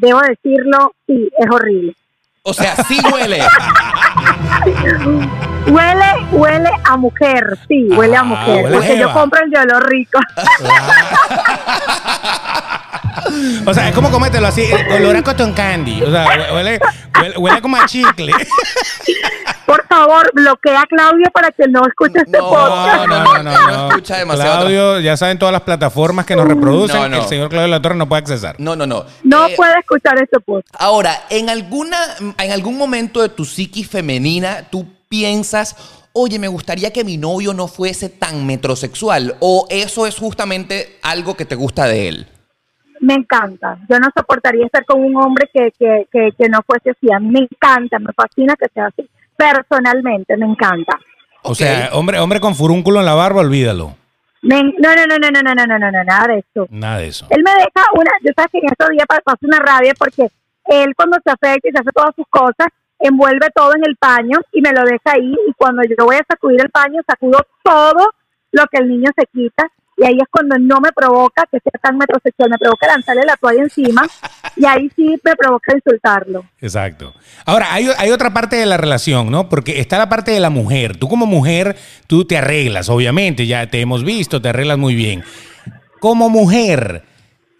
[0.01, 1.95] debo decirlo, sí, es horrible.
[2.43, 3.39] O sea, sí huele.
[5.67, 9.59] Huele, huele a mujer, sí, huele a Ah, mujer, a porque yo compro el de
[9.61, 10.19] olor rico.
[13.67, 16.03] O sea, es como comértelo así, eh, olor a cotton candy.
[16.03, 18.33] O sea, huele, huele, huele como a chicle.
[19.67, 23.07] Por favor, bloquea a Claudio para que no escuche este No, podcast.
[23.07, 24.61] no, no, no, no escucha demasiado.
[24.61, 26.97] Claudio, ya saben todas las plataformas que nos reproducen.
[26.97, 27.17] No, no.
[27.23, 28.57] El señor Claudio La Torre no puede accesar.
[28.59, 29.05] No, no, no.
[29.23, 30.75] No Eh, puede escuchar este podcast.
[30.79, 31.99] Ahora, en alguna,
[32.39, 35.77] en algún momento de tu psiquis femenina, tú piensas,
[36.13, 41.37] oye, me gustaría que mi novio no fuese tan metrosexual, o eso es justamente algo
[41.37, 42.27] que te gusta de él.
[43.01, 43.79] Me encanta.
[43.89, 47.11] Yo no soportaría estar con un hombre que, que, que, que no fuese así.
[47.13, 49.09] A mí me encanta, me fascina que sea así.
[49.37, 50.99] Personalmente, me encanta.
[51.43, 53.97] O sea, hombre, hombre con furúnculo en la barba, olvídalo.
[54.43, 56.67] Me- no, no, no, no, no, no, no, no, no, nada de eso.
[56.71, 57.27] Nada de eso.
[57.31, 60.29] Él me deja una, yo sabes que en estos días pa- pasó una rabia porque
[60.67, 64.39] él cuando se afecta y se hace todas sus cosas, envuelve todo en el paño
[64.53, 68.11] y me lo deja ahí y cuando yo voy a sacudir el paño, sacudo todo
[68.53, 71.79] lo que el niño se quita y ahí es cuando no me provoca que sea
[71.83, 74.09] tan metrosexual, me provoca lanzarle la toalla encima
[74.57, 76.47] y ahí sí me provoca insultarlo.
[76.59, 77.13] Exacto.
[77.45, 79.51] Ahora, hay, otra parte de la relación, ¿no?
[79.51, 80.97] Porque está la parte de la mujer.
[80.97, 85.23] Tú como mujer, tú te arreglas, obviamente, ya te hemos visto, te arreglas muy bien.
[86.01, 87.05] Como mujer,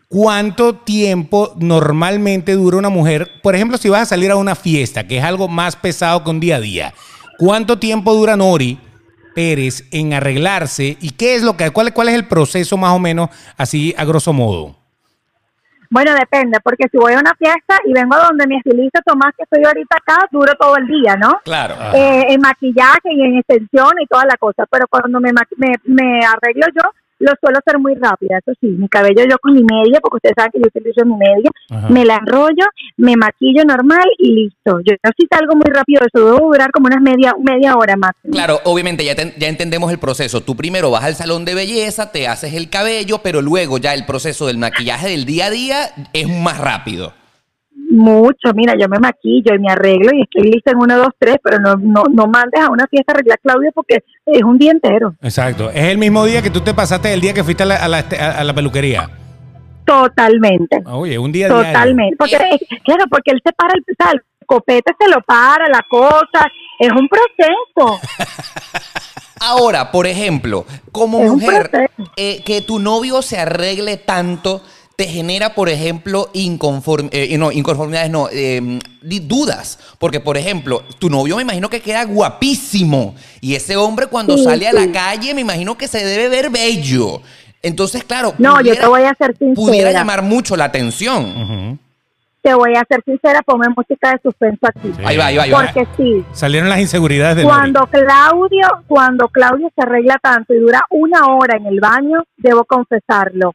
[0.09, 3.31] ¿cuánto tiempo normalmente dura una mujer?
[3.43, 6.31] Por ejemplo, si vas a salir a una fiesta, que es algo más pesado que
[6.31, 6.95] un día a día,
[7.37, 8.79] ¿cuánto tiempo dura Nori?
[9.41, 12.99] Pérez en arreglarse y qué es lo que cuál, cuál es el proceso más o
[12.99, 14.77] menos así a grosso modo?
[15.89, 19.45] Bueno, depende, porque si voy a una fiesta y vengo donde mi estilista Tomás, que
[19.45, 21.41] estoy ahorita acá, duro todo el día, ¿no?
[21.43, 21.75] Claro.
[21.95, 26.21] Eh, en maquillaje y en extensión y toda la cosa, pero cuando me, me, me
[26.21, 26.83] arreglo yo,
[27.21, 30.35] lo suelo hacer muy rápida, eso sí, mi cabello yo con mi media, porque ustedes
[30.37, 31.51] saben que yo utilizo mi media,
[31.91, 32.65] me la enrollo,
[32.97, 34.81] me maquillo normal y listo.
[34.81, 38.13] Yo, yo sí salgo muy rápido, eso debe durar como unas media, media hora más.
[38.31, 40.41] Claro, obviamente ya, ya entendemos el proceso.
[40.41, 44.07] Tú primero vas al salón de belleza, te haces el cabello, pero luego ya el
[44.07, 45.79] proceso del maquillaje del día a día
[46.13, 47.20] es más rápido.
[47.93, 51.37] Mucho, mira, yo me maquillo y me arreglo y estoy lista en uno, dos, tres,
[51.43, 54.71] pero no, no, no mandes a una fiesta a arreglar Claudia porque es un día
[54.73, 55.15] entero.
[55.23, 57.77] Exacto, es el mismo día que tú te pasaste el día que fuiste a la,
[57.77, 57.99] a la,
[58.39, 59.09] a la peluquería.
[59.85, 60.83] Totalmente.
[60.87, 62.17] Oye, un día Totalmente.
[62.17, 62.37] Porque,
[62.85, 66.47] claro, porque él se para el, o el copete, se lo para, la cosa,
[66.79, 68.01] es un proceso.
[69.41, 72.13] Ahora, por ejemplo, como Es un mujer, proceso.
[72.17, 74.63] eh, que tu novio se arregle tanto
[75.01, 79.79] te genera, por ejemplo, inconform- eh, no, inconformidades, no, eh, di- dudas.
[79.99, 83.15] Porque, por ejemplo, tu novio me imagino que queda guapísimo.
[83.41, 86.51] Y ese hombre cuando Sí, sale a la calle me imagino que se debe ver
[86.51, 87.23] bello.
[87.63, 89.55] Entonces, claro, No, yo te voy a ser sincera.
[89.55, 91.79] pudiera llamar mucho la atención.
[92.43, 94.93] Te voy a ser sincera, ponme música de suspenso aquí.
[95.03, 95.63] Ahí va, ahí va, ahí va.
[95.73, 100.83] Porque sí, Salieron las inseguridades de cuando Claudio, cuando Claudio se arregla tanto y dura
[100.91, 103.55] una hora en el baño, debo confesarlo.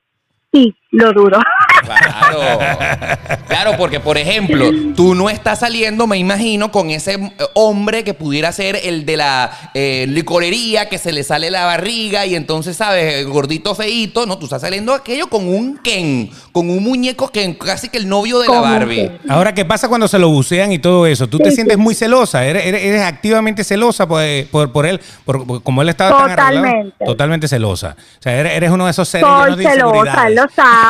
[0.52, 1.40] Sí, lo duro.
[1.84, 2.60] Claro.
[3.48, 8.14] Claro, porque por ejemplo, tú no estás saliendo, me imagino, con ese eh, hombre que
[8.14, 12.76] pudiera ser el de la eh, licorería, que se le sale la barriga y entonces,
[12.76, 13.16] ¿sabes?
[13.16, 14.26] El gordito feíto.
[14.26, 18.10] No, tú estás saliendo aquello con un Ken, con un muñeco Ken, casi que el
[18.10, 18.96] novio de la Barbie.
[19.10, 19.20] Ken.
[19.30, 21.28] Ahora, ¿qué pasa cuando se lo bucean y todo eso?
[21.28, 22.44] ¿Tú te Sí, sientes muy celosa?
[22.46, 25.00] ¿Eres, eres- eres activamente celosa por, por, por él?
[25.24, 26.56] Por, por- como él estaba tan arreglado?
[26.66, 27.06] Totalmente.
[27.06, 27.96] Totalmente celosa.
[28.20, 30.85] O sea, eres, eres uno de esos seres Soy llenos de celosa, él lo sabe.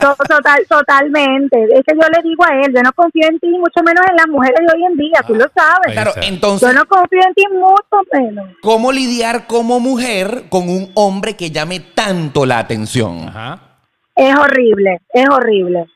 [0.00, 1.64] To- Total, totalmente.
[1.72, 4.16] Es que yo le digo a él, yo no confío en ti, mucho menos en
[4.16, 5.92] las mujeres de hoy en día, tú lo sabes.
[5.92, 8.46] Claro, entonces, Yo no confío en ti mucho menos.
[8.62, 13.28] ¿cómo lidiar como mujer con un hombre que llame tanto la atención?
[13.28, 13.58] Ajá.
[14.14, 15.86] Es horrible, es horrible.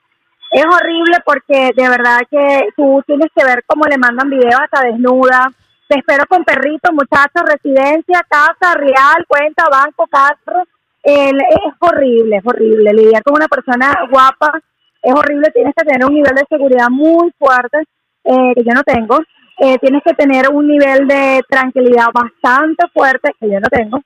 [0.50, 4.82] Es horrible porque de verdad que tú tienes que ver cómo le mandan videos hasta
[4.86, 5.50] desnuda.
[5.88, 10.64] Te espero con perrito, muchachos, residencia, casa, real, cuenta, banco, carro.
[11.02, 12.92] El- es horrible, es horrible.
[12.92, 14.60] Lidiar con una persona guapa
[15.02, 15.50] es horrible.
[15.54, 17.78] Tienes que tener un nivel de seguridad muy fuerte
[18.24, 19.18] eh, que yo no tengo.
[19.58, 24.00] Eh, tienes que tener un nivel de tranquilidad bastante fuerte que yo no tengo.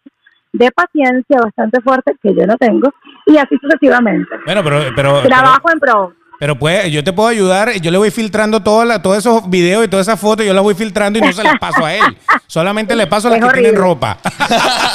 [0.53, 2.93] De paciencia bastante fuerte que yo no tengo.
[3.27, 4.31] Y así sucesivamente.
[4.47, 6.13] Bueno, pero, pero, pero, Trabajo en pro.
[6.45, 7.73] Pero pues, yo te puedo ayudar.
[7.81, 10.45] Yo le voy filtrando toda la- todos esos videos y todas esas fotos.
[10.45, 12.03] Yo las voy filtrando y no se las paso a él.
[12.47, 14.19] Solamente le paso a las Es que tienen ropa.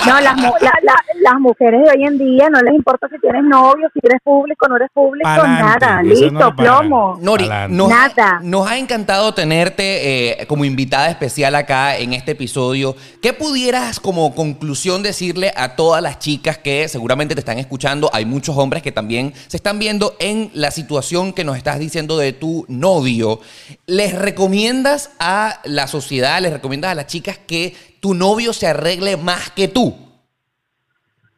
[0.06, 3.44] No, las, la- la- las mujeres de hoy en día no les importa si tienes
[3.44, 6.02] novio, si eres público, no eres público, Pa'lante, nada.
[6.04, 7.18] Listo, no plomo.
[7.22, 8.40] Nori, nos, Nada.
[8.42, 12.96] nos ha encantado tenerte eh, como invitada especial acá en este episodio.
[13.22, 18.10] ¿Qué pudieras como conclusión decirle a todas las chicas que seguramente te están escuchando?
[18.14, 22.18] Hay muchos hombres que también se están viendo en la situación que nos estás diciendo
[22.18, 23.40] de tu novio.
[23.86, 29.18] ¿Les recomiendas a la sociedad, les recomiendas a las chicas que tu novio se arregle
[29.18, 29.96] más que tú?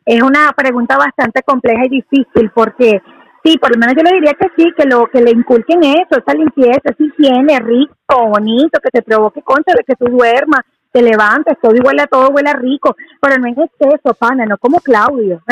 [0.05, 3.01] Es una pregunta bastante compleja y difícil porque
[3.43, 6.19] sí, por lo menos yo le diría que sí, que lo que le inculquen eso,
[6.19, 10.61] esa limpieza, esa higiene, rico, bonito, que te provoque concha de que tú duermas,
[10.91, 14.57] te levantes, todo huele a todo, huele a rico, pero no en exceso, pana, no
[14.57, 15.41] como Claudio.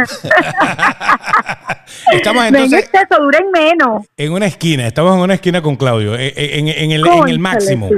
[2.12, 4.06] Estamos no en exceso, duren menos.
[4.18, 4.88] en una esquina.
[4.88, 6.16] Estamos en una esquina con Claudio.
[6.16, 7.90] En, en- en el, en el Cónchale, máximo.
[7.90, 7.96] sí,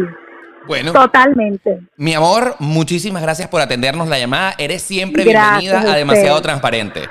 [0.68, 1.80] Bueno, Totalmente.
[1.98, 4.54] mi amor, muchísimas gracias por atendernos la llamada.
[4.58, 7.02] Eres siempre Gracias bienvenida a a demasiado transparente.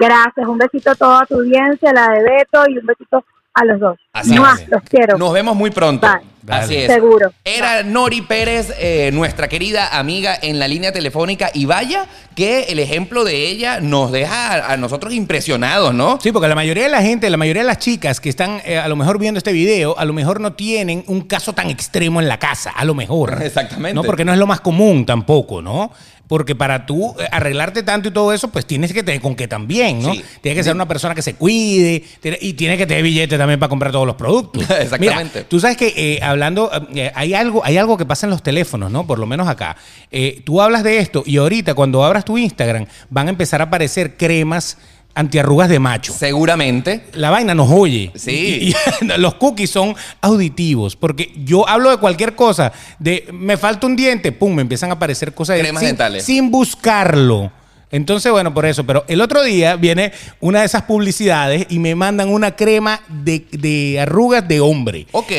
[0.00, 3.78] Gracias, un besito a toda tu audiencia, la de Beto y un besito a los
[3.78, 3.96] dos.
[4.12, 4.54] Así ¡Mua!
[4.54, 4.68] es.
[4.68, 5.16] Los quiero.
[5.18, 6.06] Nos vemos muy pronto.
[6.08, 6.33] Bye.
[6.44, 6.64] Dale.
[6.64, 6.92] Así es.
[6.92, 7.32] Seguro.
[7.42, 11.50] Era Nori Pérez, eh, nuestra querida amiga en la línea telefónica.
[11.54, 16.18] Y vaya que el ejemplo de ella nos deja a, nosotros impresionados, ¿no?
[16.22, 18.76] Sí, porque la mayoría de la gente, la mayoría de las chicas que están eh,
[18.76, 22.20] a lo mejor viendo este video, a lo mejor no tienen un caso tan extremo
[22.20, 23.38] en la casa, a lo mejor.
[23.42, 23.94] Exactamente.
[23.94, 25.92] No, porque no es lo más común tampoco, ¿no?
[26.26, 29.46] Porque para tú eh, arreglarte tanto y todo eso, pues tienes que tener con qué
[29.46, 30.14] también, ¿no?
[30.14, 30.24] Sí.
[30.40, 32.02] Tienes que ser una persona que se cuide
[32.40, 34.62] y tienes que tener billete también para comprar todos los productos.
[34.70, 35.38] Exactamente.
[35.38, 38.42] Mira, tú sabes que eh, hablando, eh, hay, algo, hay algo que pasa en los
[38.42, 39.06] teléfonos, ¿no?
[39.06, 39.76] Por lo menos acá.
[40.12, 43.64] Eh, tú hablas de esto y ahorita cuando abras tu Instagram van a empezar a
[43.64, 44.76] aparecer cremas
[45.16, 47.04] antiarrugas de macho Seguramente.
[47.12, 48.10] la vaina nos oye.
[48.16, 48.32] Sí.
[48.32, 50.96] Y- y los cookies son auditivos.
[50.96, 52.72] Porque yo hablo de cualquier cosa.
[52.98, 56.24] De me falta un diente, pum, me empiezan a aparecer cosas de- Cremas sin, dentales.
[56.24, 57.52] sin buscarlo.
[57.92, 58.84] Entonces, bueno, por eso.
[58.84, 63.46] Pero el otro día viene una de esas publicidades y me mandan una crema de,
[63.52, 65.06] de arrugas de hombre.
[65.12, 65.30] Ok.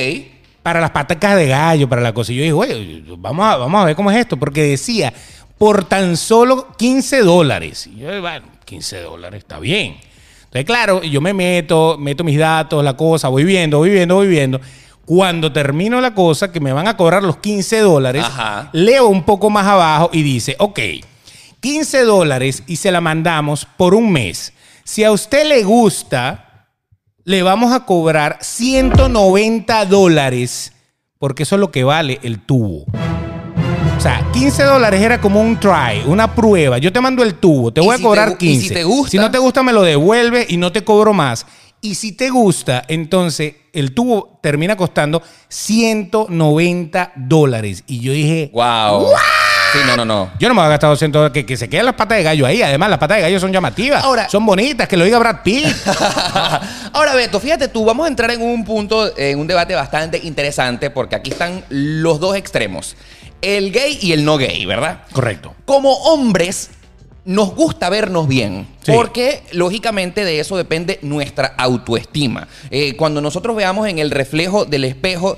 [0.65, 2.31] Para las patacas de gallo, para la cosa.
[2.33, 4.35] Y yo dije, oye, vamos a, vamos a ver cómo es esto.
[4.35, 5.13] Porque decía,
[5.59, 7.85] por tan solo 15 dólares.
[7.85, 9.97] Y yo, bueno, 15 dólares, está bien.
[10.45, 14.27] Entonces, claro, yo me meto, meto mis datos, la cosa, voy viendo, voy viendo, voy
[14.27, 14.59] viendo.
[15.05, 18.69] Cuando termino la cosa, que me van a cobrar los 15 dólares, Ajá.
[18.73, 20.79] leo un poco más abajo y dice, ok,
[21.59, 24.51] 15 dólares y se la mandamos por un mes.
[24.83, 26.44] Si a usted le gusta,
[27.25, 30.71] le vamos a cobrar 190 dólares,
[31.17, 32.85] porque eso es lo que vale el tubo.
[33.97, 36.77] O sea, 15 dólares era como un try, una prueba.
[36.77, 38.67] Yo te mando el tubo, te voy si a cobrar te gu- y 15.
[38.67, 41.47] si te gusta- Si no te gusta, me lo devuelve y no te cobro más.
[41.81, 47.83] Y si te gusta, entonces el tubo termina costando 190 dólares.
[47.87, 49.07] Y yo dije, Wow.
[49.75, 50.31] Sí, no, no, no.
[50.39, 52.23] yo no me voy a gastar 200 dólares, que, que se queden las patas de
[52.23, 52.61] gallo ahí.
[52.61, 54.03] Además, las patas de gallo son llamativas.
[54.03, 55.65] Ahora- son bonitas, que lo diga Brad Pitt.
[56.93, 60.89] Ahora, Beto, fíjate tú, vamos a entrar en un punto, en un debate bastante interesante,
[60.89, 62.95] porque aquí están los dos extremos.
[63.41, 64.99] El gay y el no gay, ¿verdad?
[65.11, 65.53] Correcto.
[65.65, 66.69] Como hombres,
[67.25, 68.67] nos gusta vernos bien.
[68.83, 68.91] Sí.
[68.91, 72.47] Porque, lógicamente, de eso depende nuestra autoestima.
[72.69, 75.35] Eh, cuando nosotros veamos en el reflejo del espejo,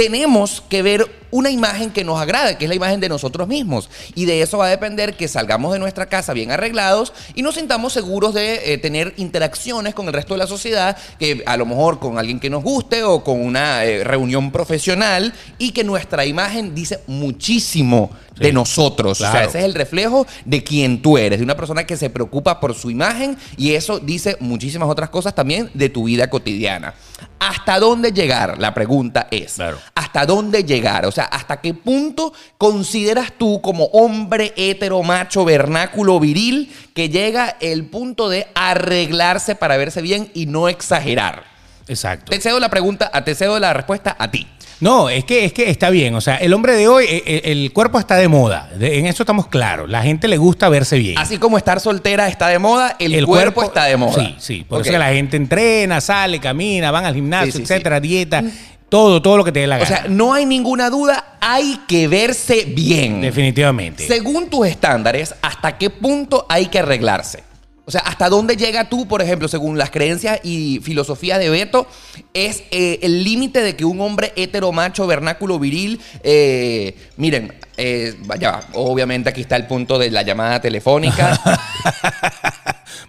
[0.00, 3.90] tenemos que ver una imagen que nos agrade, que es la imagen de nosotros mismos.
[4.14, 7.56] Y de eso va a depender que salgamos de nuestra casa bien arreglados y nos
[7.56, 11.66] sintamos seguros de eh, tener interacciones con el resto de la sociedad, que a lo
[11.66, 16.24] mejor con alguien que nos guste o con una eh, reunión profesional y que nuestra
[16.24, 19.20] imagen dice muchísimo de nosotros.
[19.20, 22.08] O sea, ese es el reflejo de quien tú eres, de una persona que se
[22.08, 26.94] preocupa por su imagen y eso dice muchísimas otras cosas también de tu vida cotidiana.
[27.38, 28.58] ¿Hasta dónde llegar?
[28.58, 29.78] La pregunta es, Claro.
[29.94, 31.06] ¿hasta dónde llegar?
[31.06, 37.56] O sea, ¿hasta qué punto consideras tú como hombre hetero, macho, vernáculo, viril, que llega
[37.60, 41.44] el punto de arreglarse para verse bien y no exagerar?
[41.88, 42.30] Exacto.
[42.30, 44.46] Te cedo la pregunta, te cedo la respuesta a ti.
[44.80, 46.14] No, es que, es que está bien.
[46.14, 48.70] O sea, el hombre de hoy, eh, eh, el, cuerpo está de moda.
[48.76, 49.88] De- en eso estamos claros.
[49.90, 51.18] La gente le gusta verse bien.
[51.18, 54.24] Así como estar soltera está de moda, el, cuerpo, está de moda.
[54.24, 54.66] Sí, sí.
[54.68, 58.42] Por eso que la gente entrena, sale, camina, van al gimnasio, Sí, sí, etcétera, dieta,
[58.88, 59.88] todo, todo lo que te dé la O gana.
[59.88, 63.20] sea, no hay ninguna duda, hay que verse bien.
[63.20, 64.06] Definitivamente.
[64.06, 67.49] Según tus estándares, ¿hasta qué punto hay que arreglarse?
[67.90, 71.88] O sea, ¿hasta dónde llega tú, por ejemplo, según las creencias y filosofía de Beto,
[72.34, 78.14] es eh, el límite de que un hombre hetero, macho, vernáculo, viril, eh, miren, eh,
[78.26, 81.36] vaya, va, obviamente aquí está el punto de la llamada telefónica.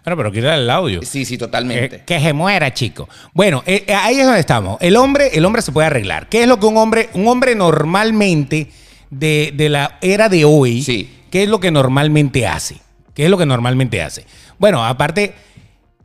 [0.04, 1.02] Bueno, pero quita el audio.
[1.04, 2.04] sí, sí, Eh, totalmente.
[2.08, 3.08] que se muera, chico.
[3.34, 4.78] Bueno, eh, eh, ahí es donde estamos.
[4.82, 6.28] El hombre, el hombre se puede arreglar.
[6.28, 8.72] ¿Qué es lo que un hombre, un hombre normalmente
[9.12, 11.08] de, de la era de hoy, Sí.
[11.30, 12.78] qué es lo que normalmente hace?
[13.14, 14.26] ¿Qué es lo que normalmente hace?
[14.62, 15.34] Bueno, aparte,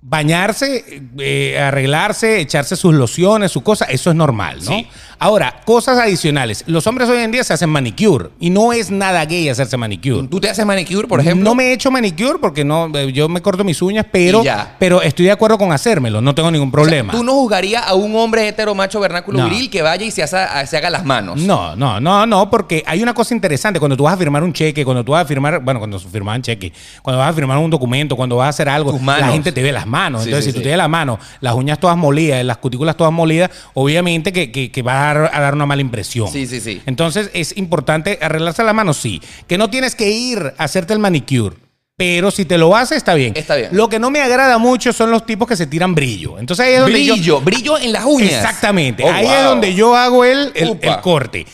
[0.09, 4.71] bañarse, eh, arreglarse, echarse sus lociones, su cosa, eso es normal, ¿no?
[4.71, 4.87] Sí.
[5.19, 6.62] Ahora, cosas adicionales.
[6.66, 10.29] Los hombres hoy en día se hacen manicure y no es nada gay hacerse manicure.
[10.29, 11.42] ¿Tú te haces manicure, por ejemplo?
[11.42, 14.42] No me he hecho manicure porque no, eh, yo me corto mis uñas, pero,
[14.79, 17.12] pero estoy de acuerdo con hacérmelo, no tengo ningún O sea, problema.
[17.12, 19.49] ¿Tú no juzgarías a un hombre hetero, macho, vernáculo, No.
[19.49, 21.40] viril que vaya y se, haga- se haga las manos?
[21.40, 23.81] No, no, no, no, porque hay una cosa interesante.
[23.81, 26.09] Cuando tú vas a firmar un cheque, cuando tú vas a firmar, bueno, cuando se
[26.09, 29.51] firmaban cheque, cuando vas a firmar un documento, cuando vas a hacer algo, la gente
[29.51, 29.95] te ve las manos.
[29.96, 30.62] Sí, Entonces, sí, si tú sí.
[30.62, 34.82] tienes las manos, las uñas todas molidas, las cutículas todas molidas, obviamente que, que, que
[34.82, 36.28] va a dar, a dar una mala impresión.
[36.30, 36.82] Sí, sí, sí.
[36.87, 39.20] Entonces, es importante arreglarse las manos, sí.
[39.46, 41.56] Que no tienes que ir a hacerte el manicure.
[41.98, 43.32] Pero si te lo haces, está bien.
[43.35, 43.70] Está bien.
[43.72, 46.38] Lo que no me agrada mucho son los tipos que se tiran brillo.
[46.38, 48.32] Entonces ahí es donde yo- Brillo, brillo en las uñas.
[48.32, 49.03] Exactamente.
[49.03, 49.34] Oh, Ahí wow.
[49.34, 50.86] es donde yo hago el, el, Upa.
[50.86, 51.47] el corte.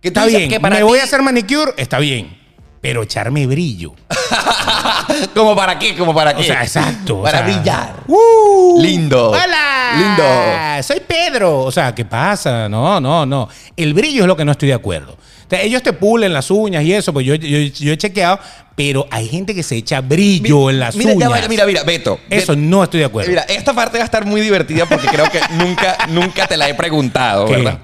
[0.00, 0.50] Tú Está dices bien.
[0.50, 2.36] que para me voy a hacer manicure, está bien.
[2.80, 3.92] Pero echarme brillo.
[5.34, 5.94] ¿Como para qué?
[5.96, 6.40] ¿Como para qué?
[6.42, 7.18] O sea, exacto.
[7.18, 7.94] o Para sea, brillar.
[8.06, 8.80] ¡Uh!
[8.80, 9.30] Lindo.
[9.30, 9.92] ¡Hola!
[9.96, 10.82] Lindo.
[10.82, 11.60] Soy Pedro.
[11.60, 12.68] O sea, ¿qué pasa?
[12.68, 13.48] No, no, no.
[13.76, 15.16] El brillo es lo que no estoy de acuerdo.
[15.50, 18.38] Ellos te pulen las uñas y eso, pues yo, yo, yo he chequeado,
[18.76, 21.30] pero hay gente que se echa brillo en las mira, uñas.
[21.30, 22.20] va, mira, mira, Beto.
[22.30, 23.30] Eso Beto, no estoy de acuerdo.
[23.30, 26.68] Mira, esta parte va a estar muy divertida porque creo que nunca, nunca te la
[26.68, 27.56] he preguntado, ¿Qué?
[27.56, 27.80] ¿verdad?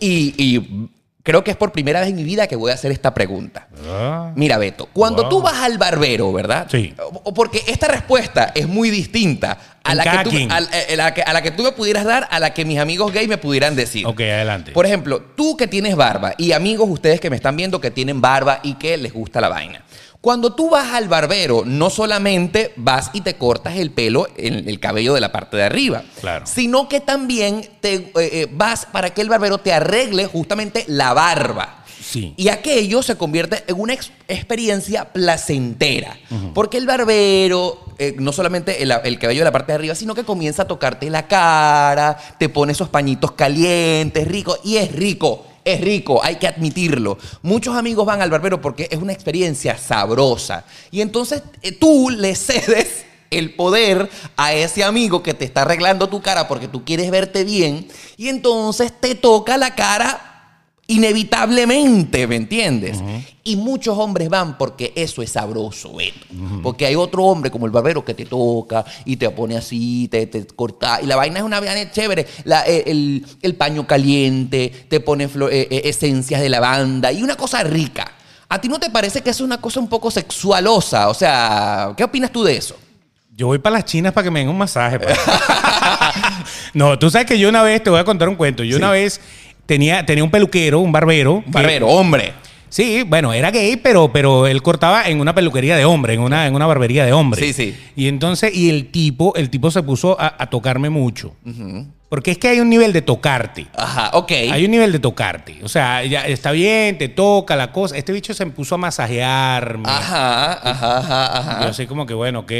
[0.00, 0.88] Y, y
[1.24, 3.66] creo que es por primera vez en mi vida que voy a hacer esta pregunta.
[3.88, 4.30] Ah.
[4.36, 5.30] Mira, Beto, cuando Wow.
[5.30, 6.68] tú vas al barbero, ¿verdad?
[6.70, 6.94] Sí.
[7.24, 10.60] O- Porque esta respuesta es muy distinta a la, que tú, a, a
[10.96, 13.26] la que, a la que tú me pudieras dar, a la que mis amigos gay
[13.26, 14.06] me pudieran decir.
[14.06, 14.72] Ok, adelante.
[14.72, 18.20] Por ejemplo, tú que tienes barba y amigos ustedes que me están viendo que tienen
[18.20, 19.82] barba y que les gusta la vaina.
[20.24, 24.80] Cuando tú vas al barbero, no solamente vas y te cortas el pelo, en el
[24.80, 26.46] cabello de la parte de arriba, Claro.
[26.46, 31.12] sino que también te eh, eh, vas para que el barbero te arregle justamente la
[31.12, 31.84] barba.
[32.02, 32.32] Sí.
[32.38, 36.16] Y aquello se convierte en una ex- experiencia placentera.
[36.54, 40.14] Porque el barbero, eh, no solamente el, el cabello de la parte de arriba, sino
[40.14, 44.56] que comienza a tocarte la cara, te pone esos pañitos calientes, rico.
[44.64, 47.18] Y es rico, es rico, hay que admitirlo.
[47.42, 50.64] Muchos amigos van al barbero porque es una experiencia sabrosa.
[50.90, 56.08] Y entonces eh, tú le cedes el poder a ese amigo que te está arreglando
[56.08, 57.88] tu cara porque tú quieres verte bien.
[58.16, 60.33] Y entonces te toca la cara
[60.86, 62.98] inevitablemente, ¿me entiendes?
[63.42, 66.26] Y muchos hombres van porque eso es sabroso, Beto.
[66.62, 70.26] Porque hay otro hombre como el barbero que te toca y te pone así, te,
[70.26, 71.00] te corta.
[71.02, 72.26] Y la vaina es una vaina chévere.
[72.44, 75.28] La- eh, el, el paño caliente, te pone eh,
[75.70, 78.12] eh, esencias de lavanda y una cosa rica.
[78.48, 81.08] ¿A ti no te parece que es una cosa un poco sexualosa?
[81.08, 82.76] O sea, ¿qué opinas tú de eso?
[83.36, 85.00] Yo voy para las chinas para que me den un masaje.
[85.00, 85.08] pa.
[86.74, 88.62] no, tú sabes que yo una vez, te voy a contar un cuento.
[88.62, 89.20] Yo una vez
[89.66, 91.42] tenía, tenía un peluquero, un barbero.
[91.46, 92.32] Barbero, hombre.
[92.68, 96.48] Sí, bueno, era gay, pero, pero él cortaba en una peluquería de hombre, en una,
[96.48, 97.40] en una barbería de hombre.
[97.40, 97.76] Sí, sí.
[97.94, 101.36] Y entonces, y el tipo, el tipo se puso a, a tocarme mucho.
[102.08, 103.68] Porque es que hay un nivel de tocarte.
[103.76, 104.32] Ajá, ok.
[104.50, 105.60] Hay un nivel de tocarte.
[105.62, 107.96] O sea, ya está bien, te toca la cosa.
[107.96, 109.88] Este bicho se puso a masajearme.
[109.88, 111.62] Ajá, ajá, ajá, ajá.
[111.62, 112.52] Yo así como que, bueno, ok.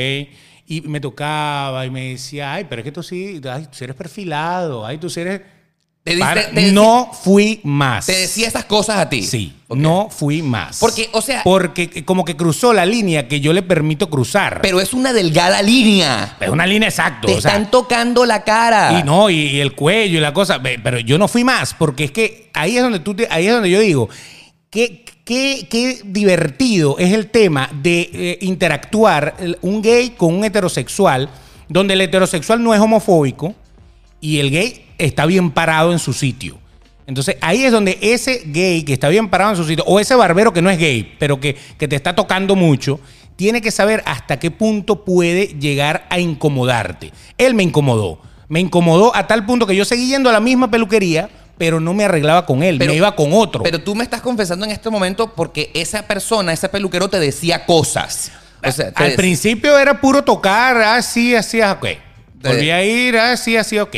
[0.67, 3.97] Y me tocaba y me decía, ay, pero es que tú sí, ay, tú eres
[3.97, 5.41] perfilado, ay, tú sí eres...
[6.05, 8.05] Te dice- Para- te- no fui más.
[8.05, 9.23] Te decía esas cosas a ti.
[9.23, 10.79] Sí, no fui más.
[10.79, 14.61] Porque, o sea- Porque como que cruzó la línea que yo le permito cruzar.
[14.61, 16.37] Pero es una delgada línea.
[16.41, 17.27] es una línea exacta.
[17.27, 19.01] Te o sea, están tocando la cara.
[19.01, 20.61] y no, y, y el cuello y la cosa.
[20.63, 23.53] Pero yo no fui más, porque es que ahí es donde tú te- ahí es
[23.55, 24.11] donde yo digo,
[24.69, 31.31] qué, qué, qué divertido es el tema de eh, interactuar un gay con un heterosexual,
[31.71, 33.55] donde el heterosexual no es homofóbico
[34.21, 36.59] y el gay está bien parado en su sitio.
[37.07, 40.15] Entonces ahí es donde ese gay que está bien parado en su sitio, o ese
[40.15, 42.99] barbero que no es gay, pero que, que te está tocando mucho,
[43.37, 47.13] tiene que saber hasta qué punto puede llegar a incomodarte.
[47.37, 48.21] Él me incomodó.
[48.49, 51.29] Me incomodó a tal punto que yo seguí yendo a la misma peluquería,
[51.59, 53.63] pero no me arreglaba con él, Pero- me iba con otro.
[53.63, 57.67] Pero tú me estás confesando en este momento porque esa persona, ese peluquero te decía
[57.67, 58.33] cosas.
[58.67, 61.87] O sea, Al principio era puro tocar, así, así, ok.
[62.43, 63.97] Volví a ir, así, así, ok.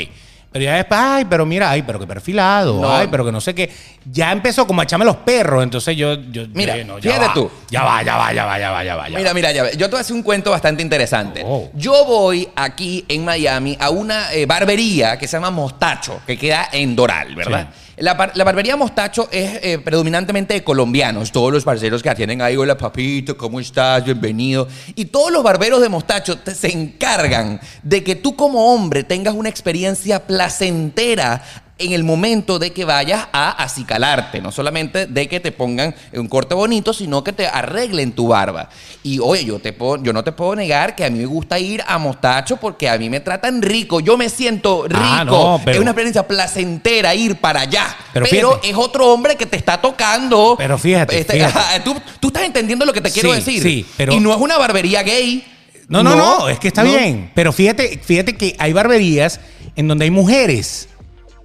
[0.52, 2.90] Pero ya después, ay, pero mira, ay, pero que perfilado, No.
[2.90, 3.70] ay, pero que no sé qué.
[4.10, 7.34] Ya empezó como a echarme los perros, entonces yo, yo Mira, no, ya fíjate va,
[7.34, 7.50] tú.
[7.70, 9.08] Ya va, ya va, ya va, ya va, ya va.
[9.10, 9.34] ya Mira, va.
[9.34, 9.72] mira, ya ve.
[9.76, 11.42] Yo te voy a hacer un cuento bastante interesante.
[11.44, 11.68] Oh.
[11.74, 16.68] Yo voy aquí en Miami a una eh, barbería que se llama Mostacho, que queda
[16.72, 17.68] en Doral, ¿verdad?
[17.98, 21.32] La, bar- la barbería Mostacho es eh, predominantemente de colombianos.
[21.32, 24.04] Todos los barberos que atienden ahí, hola papito, ¿cómo estás?
[24.04, 24.68] Bienvenido.
[24.94, 29.48] Y todos los barberos de Mostacho se encargan de que tú como hombre tengas una
[29.48, 31.42] experiencia placentera
[31.78, 36.26] en el momento de que vayas a acicalarte, no solamente de que te pongan un
[36.26, 38.70] corte bonito, sino que te arreglen tu barba.
[39.02, 41.58] Y oye, yo, te puedo, yo no te puedo negar que a mí me gusta
[41.58, 45.60] ir a Mostacho porque a mí me tratan rico, yo me siento rico, Ah, no,
[45.64, 47.94] pero- es una experiencia placentera ir para allá,
[48.30, 50.54] Pero es otro hombre que te está tocando.
[50.56, 51.58] Pero fíjate, Este, fíjate.
[51.58, 53.62] ajá, tú, tú estás entendiendo lo que te quiero Sí, decir.
[53.62, 55.44] sí, pero- Y no es una barbería gay.
[55.88, 56.90] No, no, no, es que está no.
[56.90, 57.30] bien.
[57.34, 59.40] Pero fíjate, fíjate que hay barberías
[59.76, 60.88] en donde hay mujeres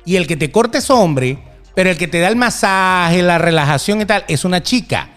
[0.05, 1.37] y el que te corta es hombre,
[1.75, 5.09] pero el que te da el masaje, la relajación y tal, es una chica.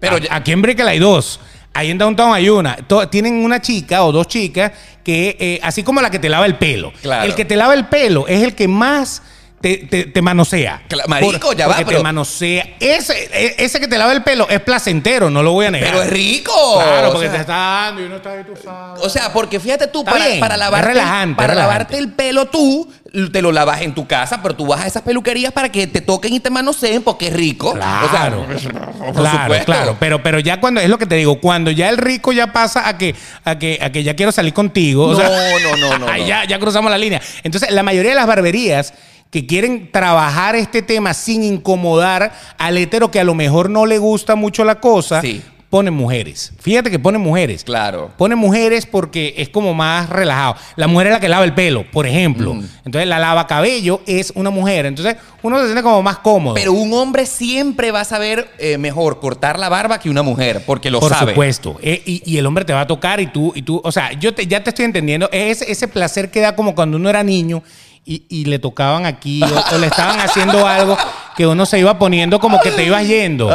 [0.00, 1.40] Pero ya- aquí en Brickell hay dos.
[1.72, 2.76] Ahí en Downtown hay una.
[2.76, 4.72] To- tienen una chica o dos chicas
[5.02, 6.92] que, eh, así como la que te lava el pelo.
[7.02, 7.24] Claro.
[7.24, 9.22] El que te lava el pelo es el que más
[9.64, 10.82] te, te, te manosea.
[11.08, 12.74] Marico, Por- ya va, pero- te manosea.
[12.78, 15.88] Ese, e- ese que te lava el pelo es placentero, no lo voy a negar.
[15.90, 16.52] Pero es rico.
[16.82, 19.02] Claro, o porque sea, te está dando y uno está ahí, tú sabes.
[19.02, 21.72] O sea, porque fíjate tú, para, para lavarte, relajante, para relajante.
[21.94, 22.92] lavarte el pelo tú,
[23.32, 26.02] te lo lavas en tu casa, pero tú vas a esas peluquerías para que te
[26.02, 27.72] toquen y te manoseen porque es rico.
[27.72, 28.06] Claro,
[28.46, 29.64] O sea, por claro, supuesto.
[29.64, 29.96] claro.
[29.98, 32.86] Pero, pero ya cuando, es lo que te digo, cuando ya el rico ya pasa
[32.86, 35.06] a que, a que, a que ya quiero salir contigo.
[35.06, 36.16] o No, sea, no, no, no, no.
[36.26, 37.22] Ya, ya cruzamos la línea.
[37.44, 38.92] Entonces, la mayoría de las barberías
[39.34, 43.98] que quieren trabajar este tema sin incomodar al hetero que a lo mejor no le
[43.98, 45.42] gusta mucho la cosa, Sí.
[45.70, 46.52] ponen mujeres.
[46.60, 47.64] Fíjate que ponen mujeres.
[47.64, 48.12] Claro.
[48.16, 50.54] Ponen mujeres porque es como más relajado.
[50.76, 52.54] La mujer es la que lava el pelo, por ejemplo.
[52.54, 52.64] Mm.
[52.84, 54.86] Entonces, la lava cabello es una mujer.
[54.86, 56.54] Entonces, uno se siente como más cómodo.
[56.54, 60.62] Pero un hombre siempre va a saber eh, mejor cortar la barba que una mujer,
[60.64, 61.32] porque lo Por sabe.
[61.32, 61.76] supuesto.
[61.82, 64.12] Eh, y, y el hombre te va a tocar y tú, y tú, o sea,
[64.12, 65.28] yo te- ya te estoy entendiendo.
[65.32, 67.64] Es ese placer que da como cuando uno era niño
[68.06, 70.96] y, y le tocaban aquí o, o le estaban haciendo algo
[71.36, 73.50] que uno se iba poniendo como que te ibas yendo.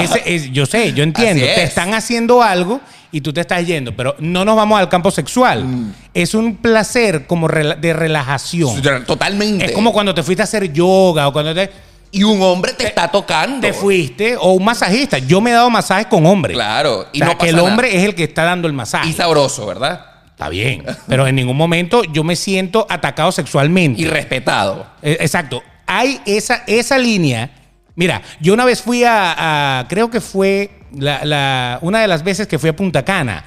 [0.00, 1.42] Ese es- yo sé, yo entiendo.
[1.44, 1.68] Te es.
[1.70, 2.80] están haciendo algo
[3.10, 5.64] y tú te estás yendo, pero no nos vamos al campo sexual.
[5.64, 5.92] Mm.
[6.12, 8.82] Es un placer como de relajación.
[9.06, 9.64] Totalmente.
[9.66, 11.70] Es como cuando te fuiste a hacer yoga o cuando te,
[12.12, 13.60] Y un hombre te está tocando.
[13.66, 15.18] te fuiste o un masajista.
[15.18, 16.54] Yo me he dado masajes con hombres.
[16.54, 17.00] Claro.
[17.12, 18.00] O sea, no que el hombre nada.
[18.00, 19.08] es el que está dando el masaje.
[19.08, 20.04] Y sabroso, ¿verdad?
[20.36, 20.84] Está bien.
[21.08, 24.02] Pero en ningún momento yo me siento atacado sexualmente.
[24.02, 24.86] Y respetado.
[25.02, 25.62] Eh, Exacto.
[25.86, 27.48] Hay esa, esa línea.
[27.94, 32.22] Mira, yo una vez fui a, a- creo que fue la, la- una de las
[32.22, 33.44] veces que fui a Punta Cana.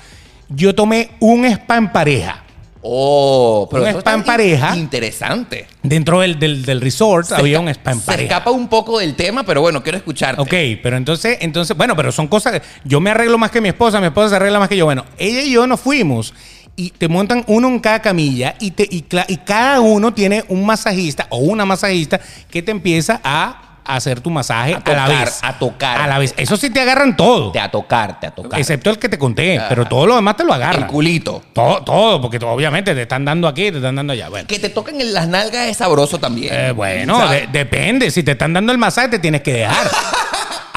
[0.47, 2.43] Yo tomé un spa en pareja.
[2.81, 4.75] Oh, pero Un eso spa está en pareja.
[4.75, 5.67] Interesante.
[5.83, 8.23] Dentro del, del- del resort había un spa en Se pareja.
[8.23, 10.41] escapa un poco del tema, pero bueno, quiero escucharte.
[10.41, 12.61] Ok, pero entonces, entonces, bueno, pero son cosas.
[12.83, 14.85] Yo me arreglo más que mi esposa, mi esposa se arregla más que yo.
[14.85, 16.33] Bueno, ella y yo nos fuimos
[16.79, 20.65] y te montan uno en cada camilla y, te, y, y cada uno tiene un
[20.65, 25.39] masajista o una masajista que te empieza a hacer tu masaje A a, la vez.
[25.41, 25.99] a tocar.
[25.99, 26.33] A la vez.
[26.37, 27.51] Eso sí te agarran todo.
[27.51, 28.57] Te a tocar, te a tocar.
[28.57, 29.67] Excepto el que te conté, Ajá.
[29.67, 30.83] pero todo lo demás te lo agarran.
[30.83, 31.41] el culito.
[31.51, 34.29] Todo, todo, porque obviamente te están dando aquí, te están dando allá.
[34.29, 34.47] Bueno.
[34.47, 36.53] Que te toquen en las nalgas es sabroso también.
[36.53, 37.19] Eh, bueno,
[37.51, 38.09] depende.
[38.09, 39.89] Si te están dando el masaje, te tienes que dejar.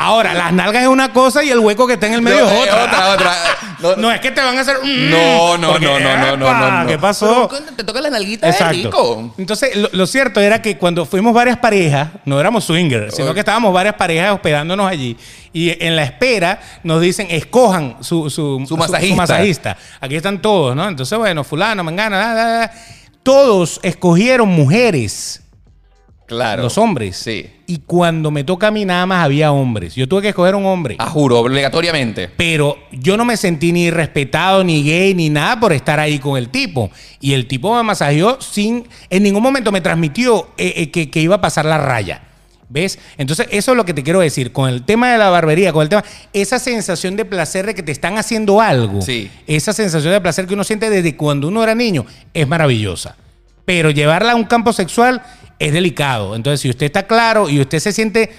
[0.02, 2.50] Ahora, las nalgas es una cosa y el hueco que está en el medio No,
[2.50, 2.84] es eh, otra.
[2.84, 3.32] otra, otra.
[3.82, 4.76] No, No es que te van a hacer.
[4.82, 6.86] mm, No, no, porque, no, no, no, no, no, no.
[6.88, 7.48] ¿Qué pasó?
[7.50, 8.88] Pero te tocan las nalguitas es rico.
[8.88, 9.34] Exacto.
[9.38, 13.40] Entonces, lo, lo cierto era que cuando fuimos varias parejas, no éramos swingers, sino que
[13.40, 15.16] estábamos varias parejas hospedándonos allí.
[15.52, 19.16] Y en la espera nos dicen, escojan su, su, Su masajista.
[19.16, 19.76] masajista.
[20.00, 20.86] Aquí están todos, ¿no?
[20.88, 22.72] Entonces, bueno, fulano, mengana, da, da, da.
[23.24, 25.41] todos escogieron mujeres.
[26.26, 26.62] Claro.
[26.62, 27.16] Los hombres.
[27.16, 27.50] Sí.
[27.66, 29.94] Y cuando me toca a mí, nada más había hombres.
[29.94, 30.96] Yo tuve que escoger un hombre.
[30.98, 32.28] A juro, obligatoriamente.
[32.36, 36.36] Pero yo no me sentí ni respetado, ni gay, ni nada por estar ahí con
[36.36, 36.90] el tipo.
[37.20, 38.86] Y el tipo me masajeó sin.
[39.10, 42.22] En ningún momento me transmitió eh, eh, que, que iba a pasar la raya.
[42.72, 42.98] ¿Ves?
[43.18, 44.50] Entonces, eso es lo que te quiero decir.
[44.50, 46.02] Con el tema de la barbería, con el tema.
[46.32, 49.02] Esa sensación de placer de que te están haciendo algo.
[49.02, 49.30] Sí.
[49.46, 53.16] Esa sensación de placer que uno siente desde cuando uno era niño es maravillosa.
[53.66, 55.22] Pero llevarla a un campo sexual
[55.62, 56.34] es delicado.
[56.34, 58.30] Entonces, si usted está claro y usted se siente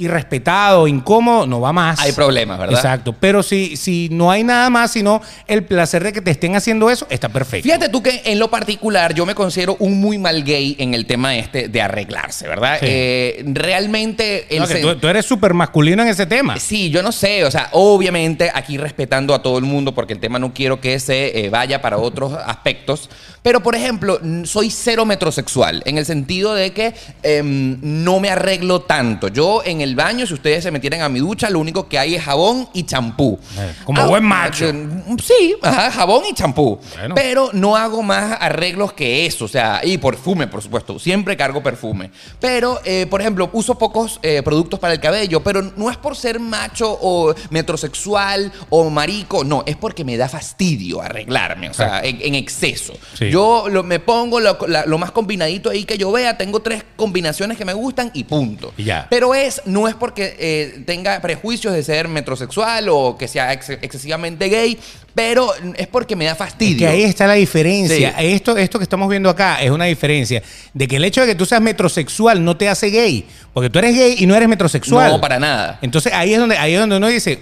[0.00, 2.00] irrespetado, incómodo, no va más.
[2.00, 2.76] Hay problemas, ¿verdad?
[2.76, 3.14] Exacto.
[3.18, 6.90] Pero si, si no hay nada más, sino el placer de que te estén haciendo
[6.90, 7.64] eso, está perfecto.
[7.64, 11.06] Fíjate tú que en lo particular yo me considero un muy mal gay en el
[11.06, 12.78] tema este de arreglarse, ¿verdad?
[12.80, 12.86] Sí.
[12.88, 16.58] Eh, realmente el No, que tú, tú eres súper masculino en ese tema.
[16.58, 20.20] Sí, yo no sé, o sea, obviamente aquí respetando a todo el mundo porque el
[20.20, 23.10] tema no quiero que se eh, vaya para otros aspectos,
[23.42, 28.82] pero por ejemplo, soy cero metrosexual en el sentido de que em, no me arreglo
[28.82, 29.28] tanto.
[29.28, 32.14] Yo en el baño, si ustedes se metieran a mi ducha, lo único que hay
[32.14, 33.38] es jabón y champú.
[33.58, 34.66] Eh, como buen macho.
[34.68, 34.86] eh,
[35.22, 36.78] Sí, ajá, jabón y champú.
[36.98, 37.14] Bueno.
[37.14, 40.98] Pero no hago más arreglos que eso, o sea, y perfume, por supuesto.
[40.98, 42.10] Siempre cargo perfume.
[42.40, 46.16] Pero, eh, por ejemplo, uso pocos eh, productos para el cabello, pero no es por
[46.16, 52.00] ser macho o metrosexual o marico, no, es porque me da fastidio arreglarme, o sea,
[52.04, 52.92] en, en exceso.
[53.18, 53.30] Sí.
[53.30, 56.84] Yo lo- me pongo lo, la- lo más combinadito ahí que yo vea, tengo tres
[56.96, 58.72] combinaciones que me gustan y punto.
[58.76, 59.06] Y ya.
[59.10, 63.70] Pero es, no es porque eh, tenga prejuicios de ser metrosexual o que sea ex-
[63.70, 64.78] excesivamente gay,
[65.14, 66.78] pero es porque me da Es fastidio.
[66.78, 68.14] que ahí está la diferencia.
[68.18, 68.26] Sí.
[68.26, 70.42] Esto, esto que estamos viendo acá es una diferencia
[70.74, 73.78] de que el hecho de que tú seas metrosexual no te hace gay, porque tú
[73.78, 75.10] eres gay y no eres metrosexual.
[75.12, 75.78] No, para nada.
[75.82, 77.38] Entonces ahí es donde, ahí es donde uno dice,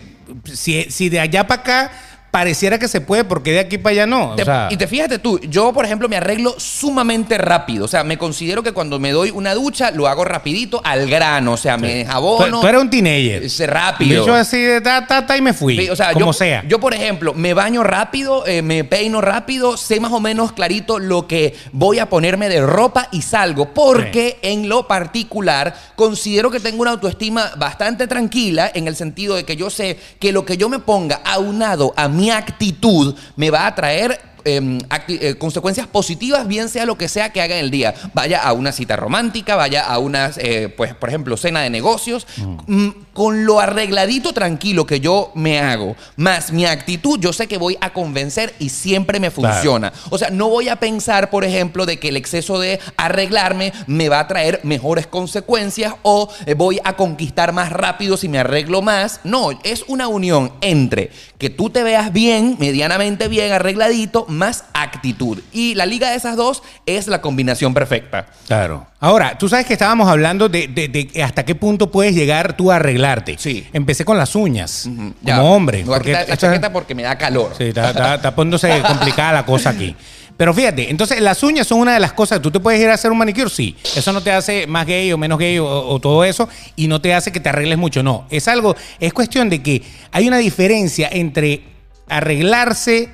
[0.53, 1.93] si, si de allá para acá
[2.31, 4.33] pareciera que se puede, porque de aquí para allá no.
[4.33, 7.85] O Te- sea, y te fíjate tú, yo por ejemplo me arreglo sumamente rápido.
[7.85, 11.53] O sea, me considero que cuando me doy una ducha lo hago rapidito al grano.
[11.53, 12.61] O sea, me tú, jabono.
[12.61, 13.43] tú eres un teenager.
[13.71, 14.27] rápido.
[14.27, 15.77] Yo así de ta, ta, ta y me fui.
[15.79, 16.65] Sí, o sea, como yo, sea.
[16.69, 20.99] Yo, por ejemplo, me baño rápido, eh, me peino rápido, sé más o menos clarito
[20.99, 23.73] lo que voy a ponerme de ropa y salgo.
[23.75, 29.45] Porque en lo particular considero que tengo una autoestima bastante tranquila en el sentido de
[29.45, 33.67] que yo sé que lo que yo me ponga aunado a mi actitud me va
[33.67, 37.65] a traer eh, acti- eh, consecuencias positivas, bien sea lo que sea que haga en
[37.65, 37.95] el día.
[38.15, 42.27] Vaya a una cita romántica, vaya a una, eh, pues, por ejemplo, cena de negocios,
[42.67, 42.89] mm,
[43.19, 47.77] con lo arregladito tranquilo que yo me hago, más mi actitud, yo sé que voy
[47.81, 49.53] a convencer y siempre me Claro.
[49.55, 49.93] funciona.
[50.11, 54.09] O sea, no voy a pensar, por ejemplo, de que el exceso de arreglarme me
[54.09, 58.83] va a traer mejores consecuencias o eh, voy a conquistar más rápido si me arreglo
[58.83, 59.19] más.
[59.25, 65.41] No, es una unión entre que tú te veas bien, medianamente bien, arregladito, más actitud.
[65.53, 68.27] Y la liga de esas dos es la combinación perfecta.
[68.47, 68.87] Claro.
[69.01, 72.73] Ahora, tú sabes que estábamos hablando de, de- de hasta qué punto puedes llegar tú
[72.73, 73.37] a arreglarte.
[73.39, 73.65] Sí.
[73.73, 75.43] Empecé con las uñas, como ya.
[75.43, 75.85] hombre.
[75.87, 77.55] Porque la chaqueta porque me da calor.
[77.57, 79.95] Sí, está, está- está poniéndose complicada la cosa aquí.
[80.37, 82.41] Pero fíjate, entonces las uñas son una de las cosas.
[82.43, 83.77] Tú te puedes ir a hacer un manicure, sí.
[83.97, 86.49] Eso no te hace más gay o menos gay o, o todo eso.
[86.77, 88.03] Y no te hace que te arregles mucho.
[88.05, 88.25] No.
[88.31, 89.83] Es algo, es cuestión de que
[90.13, 91.63] hay una diferencia entre
[92.09, 93.09] arreglarse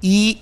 [0.00, 0.38] y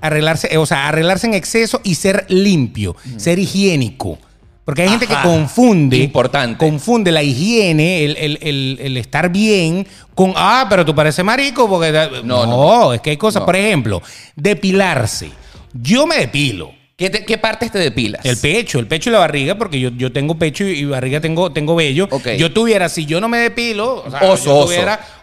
[0.00, 4.18] arreglarse, eh, o sea, arreglarse en exceso y ser limpio, ser higiénico.
[4.64, 5.98] Porque hay gente que confunde.
[5.98, 6.56] Importante.
[6.56, 11.68] Confunde la higiene, el, el- el- el estar bien, con, ah, pero tú pareces marico,
[11.68, 11.92] porque.
[12.24, 12.94] No, No, no.
[12.94, 13.46] es que hay cosas, No.
[13.46, 14.00] por ejemplo,
[14.36, 15.30] depilarse.
[15.72, 16.72] Yo me depilo.
[16.96, 18.24] ¿Qué, te- qué partes te depilas?
[18.24, 21.20] El pecho, el pecho y la barriga, porque yo, yo tengo pecho y, y barriga
[21.20, 22.06] tengo, tengo vello.
[22.10, 22.28] Ok.
[22.38, 24.68] Yo tuviera, si yo no me depilo, o sea, Oso, yo oso.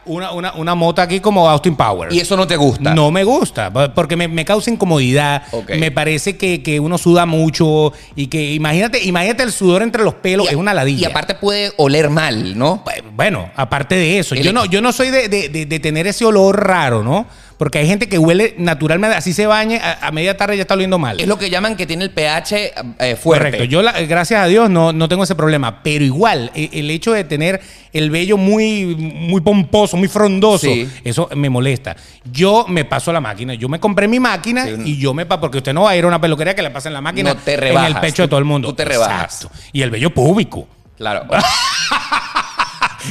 [0.06, 2.14] Una, una, una mota aquí como Austin Powers.
[2.14, 2.94] Y eso no te gusta.
[2.96, 5.44] No me gusta, porque me, me causa incomodidad.
[5.78, 10.16] Me parece que, que uno suda mucho y que imagínate, imagínate el sudor entre los
[10.16, 11.08] pelos, Y- es una ladilla.
[11.08, 12.84] Y aparte puede oler mal, ¿no?
[13.16, 16.08] Bueno, aparte de eso, El- yo no, yo no soy de, de- de- de tener
[16.08, 17.26] ese olor raro, ¿no?
[17.58, 20.74] Porque hay gente que huele naturalmente, así se bañe, a, a media tarde ya está
[20.74, 21.20] oliendo mal.
[21.20, 23.46] Es lo que llaman que tiene el pH eh, fuerte.
[23.46, 23.64] Correcto.
[23.66, 25.84] Yo, la- gracias a Dios, no, no tengo ese problema.
[25.84, 27.62] Pero igual, e- el hecho de tener
[27.94, 30.90] el vello muy, muy pomposo, muy frondoso, Sí.
[31.04, 31.96] eso me molesta.
[32.32, 33.54] Yo me paso la máquina.
[33.54, 34.76] Yo me compré mi máquina Sí.
[34.86, 36.70] y yo me paso, porque usted no va a ir a una peluquería que le
[36.72, 37.90] pasen la máquina No te en rebajas.
[37.92, 38.68] el pecho de todo el mundo.
[38.70, 39.36] Tú te rebajas.
[39.44, 39.60] Exacto.
[39.74, 40.68] Y el vello público.
[40.98, 41.26] Claro.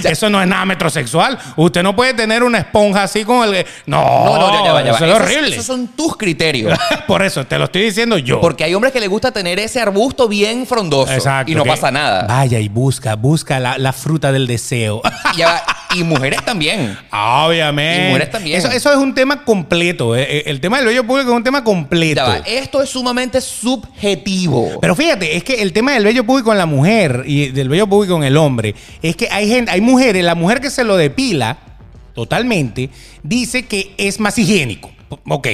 [0.05, 1.39] Eso no es nada metrosexual.
[1.57, 3.65] Usted no puede tener una esponja así con el.
[3.87, 4.97] No, No, no, ya, ya va, ya va.
[4.99, 5.49] Eso es Esos- horrible.
[5.49, 6.79] Esos son tus criterios.
[7.07, 8.41] Por eso te lo estoy diciendo yo.
[8.41, 11.13] Porque hay hombres que les gusta tener ese arbusto bien frondoso.
[11.13, 11.51] Exacto.
[11.51, 12.27] Y no pasa nada.
[12.27, 15.03] Vaya y busca, busca la, la fruta del deseo.
[15.37, 15.63] Ya va.
[15.95, 16.97] Y mujeres también.
[17.13, 18.05] Obviamente.
[18.05, 18.59] Y mujeres también.
[18.59, 20.15] Eso, eso es un tema completo.
[20.17, 22.15] eh, eh, El tema del vello público es un tema completo.
[22.21, 22.37] Ya va.
[22.39, 24.79] Esto es sumamente subjetivo.
[24.81, 27.87] Pero fíjate, es que el tema del vello público en la mujer y del vello
[27.89, 30.97] público en el hombre es que hay gente, hay mujeres, la mujer que se lo
[30.97, 31.59] depila
[32.15, 32.91] totalmente
[33.23, 34.91] dice que es más higiénico.
[35.29, 35.49] Ok.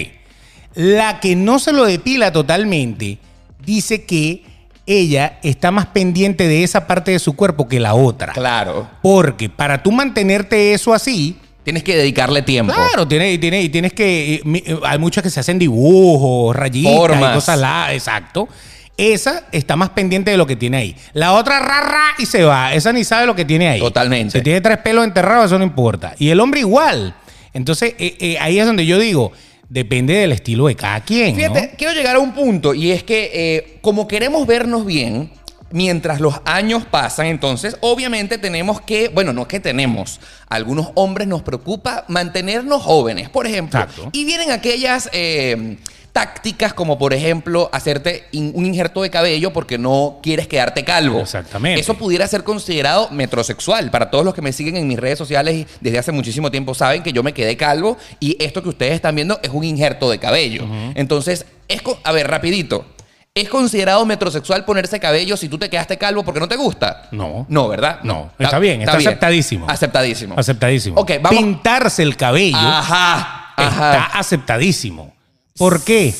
[0.75, 3.19] La que no se lo depila totalmente
[3.65, 4.45] dice que
[4.87, 8.33] ella está más pendiente de esa parte de su cuerpo que la otra.
[8.33, 8.89] claro.
[9.03, 12.73] Porque para tú mantenerte eso así, Tienes que dedicarle tiempo.
[12.73, 14.41] Claro, tiene, y tiene, y tienes que.
[14.41, 17.33] y mi- hay muchas que se hacen dibujos, rayitas Formas.
[17.33, 18.49] y cosas la, exacto.
[18.97, 20.97] Esa está más pendiente de lo que tiene ahí.
[21.13, 22.73] La otra rara y se va.
[22.73, 23.81] Esa ni sabe lo que tiene ahí.
[23.81, 24.39] Totalmente.
[24.39, 26.15] Si tiene tres pelos enterrados, eso no importa.
[26.19, 27.15] Y el hombre igual.
[27.53, 29.33] Entonces, eh, eh, ahí es donde yo digo,
[29.69, 31.33] depende del estilo de cada quien.
[31.33, 31.37] ¿no?
[31.37, 35.31] Fíjate, quiero llegar a un punto y es que eh, como queremos vernos bien,
[35.71, 40.89] mientras los años pasan, entonces obviamente tenemos que, bueno, no es que tenemos, a algunos
[40.95, 43.81] hombres nos preocupa mantenernos jóvenes, por ejemplo.
[43.81, 44.09] Exacto.
[44.13, 45.11] Y vienen aquellas...
[45.13, 45.77] eh,
[46.17, 51.21] tácticas como por ejemplo hacerte in- un injerto de cabello porque no quieres quedarte calvo.
[51.21, 51.79] Exactamente.
[51.79, 53.91] Eso pudiera ser considerado metrosexual.
[53.91, 56.73] Para todos los que me siguen en mis redes sociales y desde hace muchísimo tiempo
[56.75, 60.09] saben que yo me quedé calvo y esto que ustedes están viendo es un injerto
[60.11, 60.67] de cabello.
[60.95, 62.87] Entonces, es a ver, rapidito.
[63.35, 67.09] ¿Es considerado metrosexual ponerse cabello si tú te quedaste calvo porque no te gusta?
[67.11, 67.45] No.
[67.51, 67.99] No, ¿verdad?
[68.05, 68.31] No.
[68.39, 69.67] Está bien, está aceptadísimo.
[69.69, 70.35] Aceptadísimo.
[70.39, 70.99] Aceptadísimo.
[70.99, 71.39] Ok, vamos.
[71.43, 73.53] Pintarse el cabello Ajá.
[73.59, 75.13] está aceptadísimo.
[75.57, 76.15] ¿Por qué?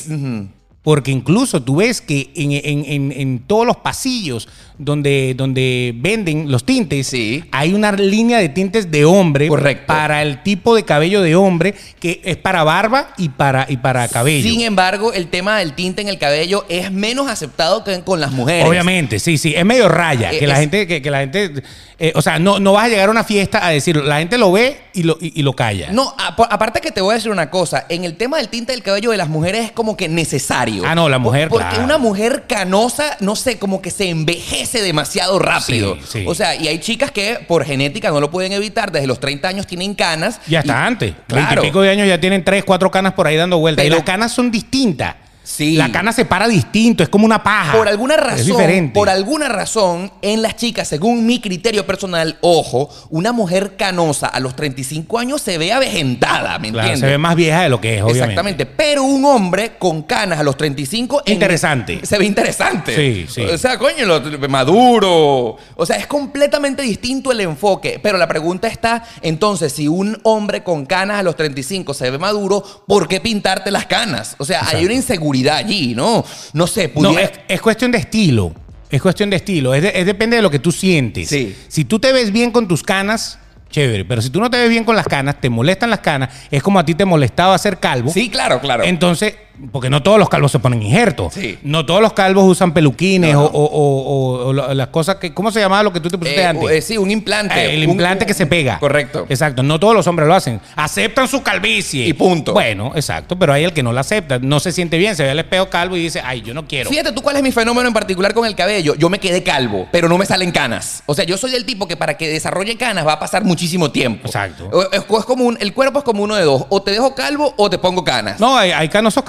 [0.87, 6.49] Porque incluso tú ves que en, en- en- en todos los pasillos donde, donde venden
[6.49, 7.43] los tintes, Sí.
[7.51, 9.85] hay una línea de tintes de hombre Correcto.
[9.87, 14.07] para el tipo de cabello de hombre que es para barba y para, y para
[14.07, 14.47] cabello.
[14.49, 18.31] Sin embargo, el tema del tinte en el cabello es menos aceptado que con las
[18.31, 18.65] mujeres.
[18.65, 19.53] Obviamente, sí, sí.
[19.57, 20.31] Es medio raya.
[20.31, 21.63] Eh, Que la es- gente, que, que la gente.
[21.99, 24.03] eh, o sea, no, no vas a llegar a una fiesta a decirlo.
[24.03, 25.91] La gente lo ve y lo, y, y lo calla.
[25.91, 28.83] No, aparte que te voy a decir una cosa, en el tema del tinte del
[28.83, 30.76] cabello de las mujeres es como que necesario.
[30.85, 31.85] Ah, no, la mujer, Por- Porque claro.
[31.85, 35.95] una mujer canosa, no sé, como que se envejece demasiado rápido.
[35.95, 36.25] Sí, sí.
[36.27, 39.47] O sea, y hay chicas que por genética no lo pueden evitar, desde los 30
[39.47, 40.39] años tienen canas.
[40.47, 41.13] Ya está y- antes.
[41.27, 41.47] Claro.
[41.47, 43.85] Veintipico de años ya tienen tres, cuatro canas por ahí dando vueltas.
[43.85, 45.15] y las canas son distintas.
[45.47, 45.77] Sí.
[45.77, 47.71] La cana se para distinto, es como una paja.
[47.71, 48.93] Por alguna Es razón, diferente.
[48.93, 54.41] por alguna razón, en las chicas, según mi criterio personal, ojo, una mujer canosa a
[54.41, 56.99] los 35 años se ve avejentada, ¿me Claro, entiendes?
[56.99, 58.23] se ve más vieja de lo que es, obviamente.
[58.25, 58.65] Exactamente.
[58.65, 61.23] Pero un hombre con canas a los 35.
[61.25, 62.01] en- Interesante.
[62.05, 62.93] se ve interesante.
[62.95, 63.41] Sí, sí.
[63.43, 64.19] O sea, coño, lo-
[64.49, 65.55] maduro.
[65.75, 67.99] O sea, es completamente distinto el enfoque.
[68.03, 72.17] Pero la pregunta está: entonces, si un hombre con canas a los 35 se ve
[72.17, 74.35] maduro, ¿por qué pintarte las canas?
[74.39, 76.23] O sea, hay una inseguridad allí, ¿no?
[76.53, 77.21] No sé, No, pudiera.
[77.25, 78.53] es, es cuestión de estilo.
[78.89, 79.73] Es cuestión de estilo.
[79.73, 81.27] Es, de- es depende de lo que tú sientes.
[81.29, 81.55] Sí.
[81.67, 83.37] Si tú te ves bien con tus canas,
[83.69, 84.05] chévere.
[84.05, 86.63] Pero si tú no te ves bien con las canas, te molestan las canas, es
[86.63, 88.09] como a ti te molestaba ser calvo.
[88.11, 88.83] Sí, claro, claro.
[88.85, 89.35] Entonces,
[89.71, 91.33] porque no todos los calvos se ponen injertos.
[91.33, 91.57] Sí.
[91.63, 93.45] No todos los calvos usan peluquines No, no.
[93.47, 95.33] O, o- o- o la- las cosas que.
[95.33, 96.69] ¿Cómo se llamaba lo que tú te pusiste Eh, antes?
[96.69, 97.55] eh, sí, un implante.
[97.59, 98.79] Eh, el Un- implante que se pega.
[98.79, 99.25] Correcto.
[99.29, 99.63] Exacto.
[99.63, 100.59] No todos los hombres lo hacen.
[100.75, 102.05] Aceptan su calvicie.
[102.07, 102.53] Y punto.
[102.53, 103.37] Bueno, exacto.
[103.37, 104.39] Pero hay el que no la acepta.
[104.39, 105.15] No se siente bien.
[105.15, 106.89] Se ve al espejo calvo y dice, ay, yo no quiero.
[106.89, 108.95] Fíjate tú cuál es mi fenómeno en particular con el cabello.
[108.95, 111.03] Yo me quedé calvo, pero no me salen canas.
[111.05, 113.91] O sea, yo soy el tipo que para que desarrolle canas va a pasar muchísimo
[113.91, 114.27] tiempo.
[114.27, 114.69] Exacto.
[114.91, 116.65] Es, es como un- el cuerpo es como uno de dos.
[116.69, 118.39] O te dejo calvo o te pongo canas.
[118.39, 119.23] No, hay, hay canosos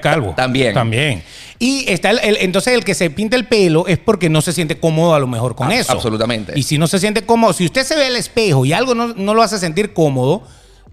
[0.00, 0.34] calvo.
[0.36, 0.74] También.
[0.74, 1.22] También.
[1.58, 4.52] Y está el, el- entonces el que se pinta el pelo es porque no se
[4.52, 5.92] siente cómodo a lo mejor con Ah, eso.
[5.92, 6.52] absolutamente.
[6.56, 9.08] Y si no se siente cómodo, si usted se ve al espejo y algo no,
[9.14, 10.42] no lo hace sentir cómodo,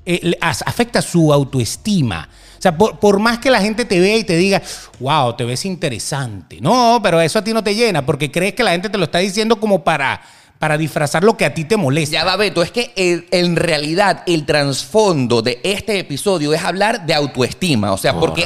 [0.05, 2.29] eh, afecta su autoestima.
[2.57, 4.61] O sea, por, por más que la gente te vea y te diga,
[4.99, 6.59] wow, te ves interesante.
[6.61, 9.05] No, pero eso a ti no te llena porque crees que la gente te lo
[9.05, 10.21] está diciendo como para,
[10.61, 12.13] para disfrazar lo que a ti te molesta.
[12.13, 17.03] Ya va, Beto, es que el- en realidad el trasfondo de este episodio es hablar
[17.07, 17.91] de autoestima.
[17.91, 18.43] O sea, porque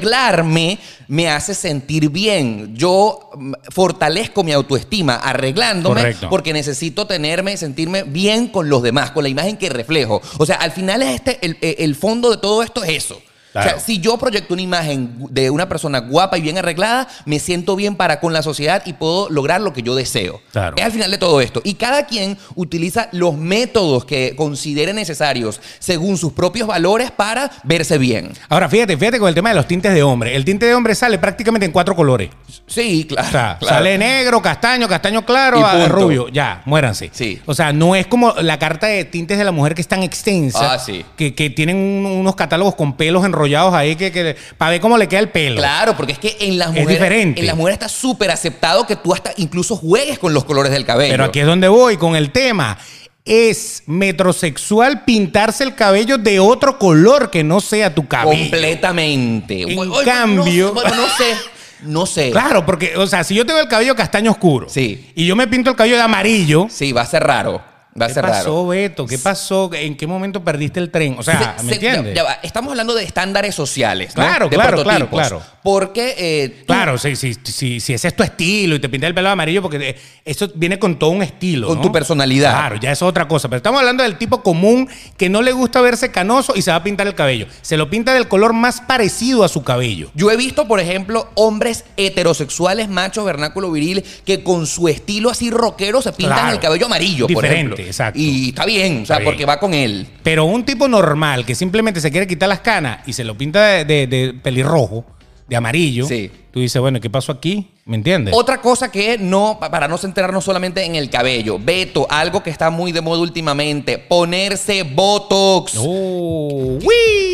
[0.00, 2.76] arreglarme me hace sentir bien.
[2.76, 6.28] Yo mm, fortalezco mi autoestima arreglándome Correcto.
[6.30, 10.22] porque necesito tenerme, sentirme bien con los demás, con la imagen que reflejo.
[10.38, 13.20] O sea, al final es este, el, el fondo de todo esto es eso.
[13.60, 17.38] O sea, si yo proyecto una imagen de una persona guapa y bien arreglada, me
[17.38, 20.40] siento bien para con la sociedad y puedo lograr lo que yo deseo.
[20.52, 20.76] Claro.
[20.76, 21.60] Es al final de todo esto.
[21.64, 27.98] Y cada quien utiliza los métodos que considere necesarios según sus propios valores para verse
[27.98, 28.32] bien.
[28.48, 30.36] Ahora, fíjate, fíjate con el tema de los tintes de hombre.
[30.36, 32.30] El tinte de hombre sale prácticamente en cuatro colores.
[32.66, 33.28] Sí, claro.
[33.28, 33.76] O sea, claro.
[33.76, 35.88] sale negro, castaño, castaño claro, Y a- punto.
[35.88, 36.28] rubio.
[36.28, 37.10] Ya, muéranse.
[37.12, 37.40] Sí.
[37.46, 40.02] O sea, no es como la carta de tintes de la mujer que es tan
[40.02, 40.74] extensa.
[40.74, 41.04] Ah, sí.
[41.16, 44.96] Que, que tienen un- unos catálogos con pelos enrollados ahí que, que para ver cómo
[44.98, 45.56] le queda el pelo.
[45.56, 46.94] Claro, porque es que en las Es mujeres.
[46.98, 47.40] diferente.
[47.40, 50.84] En las mujeres está súper aceptado que tú hasta incluso juegues con los colores del
[50.84, 51.12] cabello.
[51.12, 52.78] Pero aquí es donde voy con el tema.
[53.24, 58.40] Es metrosexual pintarse el cabello de otro color que no sea tu cabello.
[58.42, 59.62] Completamente.
[59.62, 61.34] En cambio- No, bueno, no sé.
[61.82, 62.30] No sé.
[62.32, 65.10] Claro, porque, o sea, si yo tengo el cabello castaño oscuro Sí.
[65.14, 67.62] y yo me pinto el cabello de amarillo, Sí, va a ser raro.
[68.00, 68.66] Va a ¿Qué ser pasó, raro.
[68.66, 69.06] Beto?
[69.06, 69.70] ¿Qué pasó?
[69.72, 71.16] ¿En qué momento perdiste el tren?
[71.18, 72.14] O sea, Se- ¿me entiendes?
[72.14, 74.14] ya- ya va, Estamos hablando de estándares sociales.
[74.16, 74.22] ¿no?
[74.22, 75.42] Claro, De claro, claro, claro.
[75.62, 76.14] Porque.
[76.18, 79.30] eh, Claro, si, si, si, si ese es tu estilo y te pintas el pelo
[79.30, 81.66] amarillo, porque eh, eso viene con todo un estilo.
[81.68, 81.82] Con ¿no?
[81.82, 82.50] tu personalidad.
[82.52, 83.48] Claro, ya es otra cosa.
[83.48, 86.76] Pero estamos hablando del tipo común que no le gusta verse canoso y se va
[86.76, 87.46] a pintar el cabello.
[87.62, 90.10] Se lo pinta del color más parecido a su cabello.
[90.14, 95.50] Yo he visto, por ejemplo, hombres heterosexuales, machos, vernáculo viril, que con su estilo así
[95.50, 96.52] rockero se pintan Claro.
[96.54, 97.85] el cabello amarillo, por Diferente, ejemplo.
[97.86, 98.18] Exacto.
[98.20, 99.24] Y está bien, o sea, Está bien.
[99.24, 100.06] porque va con él.
[100.22, 103.64] Pero un tipo normal que simplemente se quiere quitar las canas y se lo pinta
[103.66, 105.04] de, de- de pelirrojo,
[105.48, 106.30] de amarillo, Sí.
[106.50, 107.70] tú dices, bueno, ¿qué pasó aquí?
[107.84, 108.34] ¿Me entiendes?
[108.36, 112.50] Otra cosa que no, pa- para no centrarnos solamente en el cabello, Beto, algo que
[112.50, 115.74] está muy de moda últimamente, ponerse Botox.
[115.78, 116.78] Oh,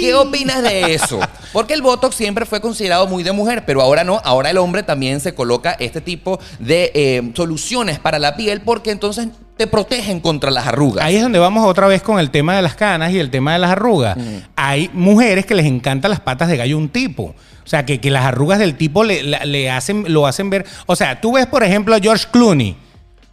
[0.01, 1.21] ¿Qué opinas de eso?
[1.55, 4.21] Porque el Botox siempre fue considerado muy de mujer, pero ahora no.
[4.25, 8.91] Ahora el hombre también se coloca este tipo de eh, soluciones para la piel porque
[8.91, 9.29] entonces
[9.63, 11.05] te protegen contra las arrugas.
[11.05, 13.53] Ahí es donde vamos otra vez con el tema de las canas y el tema
[13.53, 14.17] de las arrugas.
[14.57, 17.35] Hay mujeres que les encantan las patas de gallo a un tipo.
[17.65, 20.67] O sea, que, que las arrugas del tipo le, le hacen, lo hacen ver.
[20.87, 22.77] O sea, tú ves, por ejemplo, a George Clooney.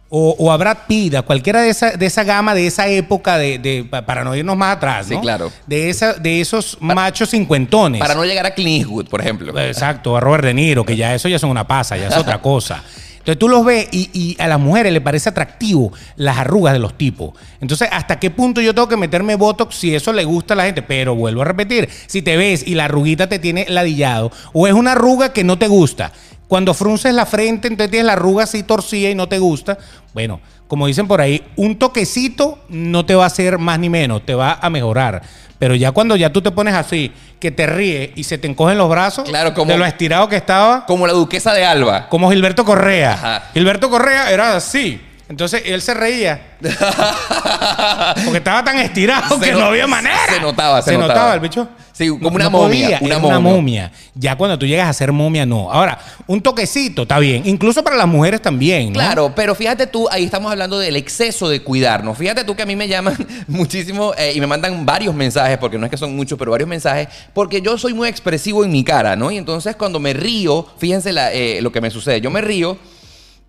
[0.08, 3.38] o, o a Brad Pitt, a cualquiera de esa, de esa gama, de esa época,
[3.38, 5.52] de, de- pa- para no irnos más atrás, Sí, claro.
[5.66, 8.00] De, esa, de esos machos cincuentones.
[8.00, 9.56] Para no llegar a Clint Eastwood, por ejemplo.
[9.60, 12.40] Exacto, a Robert De Niro, que ya eso ya son una pasa, ya es otra
[12.42, 12.82] cosa.
[13.20, 16.96] Entonces tú los ves y, a las mujeres les parece atractivo las arrugas de los
[16.96, 17.34] tipos.
[17.60, 20.64] Entonces, ¿hasta qué punto yo tengo que meterme Botox si eso le gusta a la
[20.64, 20.80] gente?
[20.80, 24.72] Pero vuelvo a repetir, si te ves y la arruguita te tiene ladillado, o es
[24.72, 26.12] una arruga que no te gusta.
[26.50, 29.78] Cuando frunces la frente, entonces tienes la arruga así torcida y no te gusta.
[30.12, 34.26] Bueno, como dicen por ahí, un toquecito no te va a hacer más ni menos,
[34.26, 35.22] te va a mejorar.
[35.60, 38.78] Pero ya cuando ya tú te pones así, que te ríes y se te encogen
[38.78, 42.08] los brazos Claro, como- de lo estirado que estaba, Como la duquesa de Alba.
[42.08, 43.12] como Gilberto Correa.
[43.12, 43.42] Ajá.
[43.54, 45.00] Gilberto Correa era así.
[45.30, 46.56] Entonces él se reía.
[48.24, 50.18] Porque estaba tan estirado Se que no- no había manera.
[50.28, 51.14] se notaba, se se notaba.
[51.14, 51.34] notaba.
[51.34, 51.68] el bicho.
[51.92, 53.52] Sí, como No- una no momia, podía, una era una momia.
[53.56, 53.92] momia.
[54.14, 55.70] Ya cuando tú llegas a ser momia, no.
[55.70, 57.42] Ahora, un toquecito está bien.
[57.46, 58.88] Incluso para las mujeres también.
[58.88, 58.94] ¿no?
[58.94, 62.18] Claro, pero fíjate tú, ahí estamos hablando del exceso de cuidarnos.
[62.18, 63.14] Fíjate tú que a mí me llaman
[63.46, 66.68] muchísimo eh, y me mandan varios mensajes, porque no es que son muchos, pero varios
[66.68, 69.30] mensajes, porque yo soy muy expresivo en mi cara, ¿no?
[69.30, 72.76] Y entonces cuando me río, fíjense la, eh, lo que me sucede, yo me río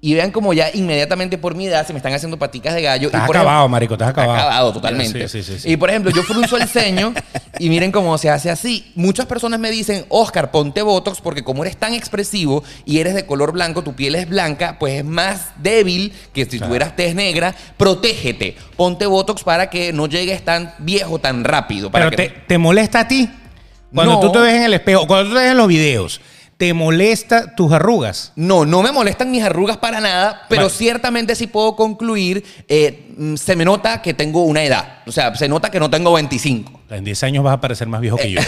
[0.04, 3.08] y vean como ya inmediatamente por mi edad se me están haciendo paticas de gallo.
[3.10, 4.40] Estás y por acabado, ejemplo- marico, estás Está acabado.
[4.48, 5.28] acabado totalmente.
[5.30, 5.72] Sí, sí, sí, sí.
[5.72, 7.14] Y por ejemplo, yo frunzo el ceño
[7.60, 8.92] y miren cómo se hace así.
[8.96, 13.28] Muchas personas me dicen, Oscar, ponte Botox porque como eres tan expresivo y eres de
[13.28, 17.54] color blanco, tu piel es blanca, pues es más débil que si tuvieras tez negra.
[17.78, 18.56] Protégete.
[18.76, 21.92] Ponte Botox para que no llegues tan viejo, tan rápido.
[21.92, 23.30] Para Pero que te, te molesta a ti.
[23.94, 24.20] Cuando No.
[24.22, 26.22] tú te ves en el espejo, cuando tú te ves en los videos,
[26.62, 28.34] ¿te molesta tus arrugas?
[28.36, 30.72] No, no me molestan mis arrugas para nada, pero Vale.
[30.76, 35.00] ciertamente sí puedo concluir, eh, mm, se me nota que tengo una edad.
[35.08, 36.82] O sea, se nota que no tengo 25.
[36.92, 38.42] En 10 años vas a parecer más viejo que yo.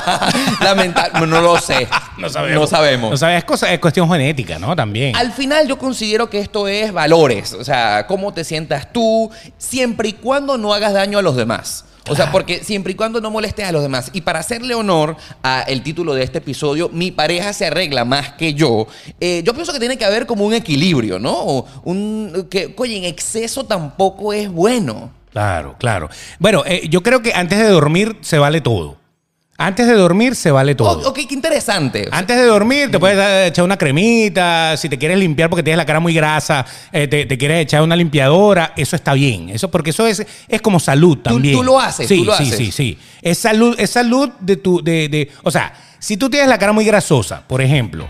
[0.62, 1.86] Lamentablemente, no lo sé.
[2.16, 2.60] No sabemos.
[2.62, 3.10] No sabemos.
[3.10, 4.74] No sabes, es, cosa- es cuestión genética, ¿no?
[4.74, 5.14] También.
[5.14, 10.08] Al final yo considero que esto es valores, o sea, cómo te sientas tú, siempre
[10.08, 11.84] y cuando no hagas daño a los demás.
[12.10, 14.10] O sea, porque siempre y cuando no molestes a los demás.
[14.12, 18.32] Y para hacerle honor a el título de este episodio, mi pareja se arregla más
[18.32, 18.86] que yo.
[19.20, 21.32] eh, yo pienso que tiene que haber como un equilibrio, ¿no?
[21.32, 25.12] O Un, que, oye, en exceso tampoco es bueno.
[25.30, 26.10] Claro, claro.
[26.40, 28.99] Bueno, eh, yo creo que antes de dormir se vale todo.
[29.62, 31.02] Antes de dormir se vale todo.
[31.04, 32.08] Oh, ok, qué interesante.
[32.10, 35.84] Antes de dormir te puedes echar una cremita, si te quieres limpiar porque tienes la
[35.84, 39.50] cara muy grasa, eh, te, te quieres echar una limpiadora, eso está bien.
[39.50, 41.54] Eso porque eso es, es como salud también.
[41.54, 42.56] tú lo haces, Sí, tú lo sí, haces.
[42.56, 42.98] sí, sí.
[43.20, 46.72] Es salud, es salud de tu, de, de, o sea, si tú tienes la cara
[46.72, 48.08] muy grasosa, por ejemplo,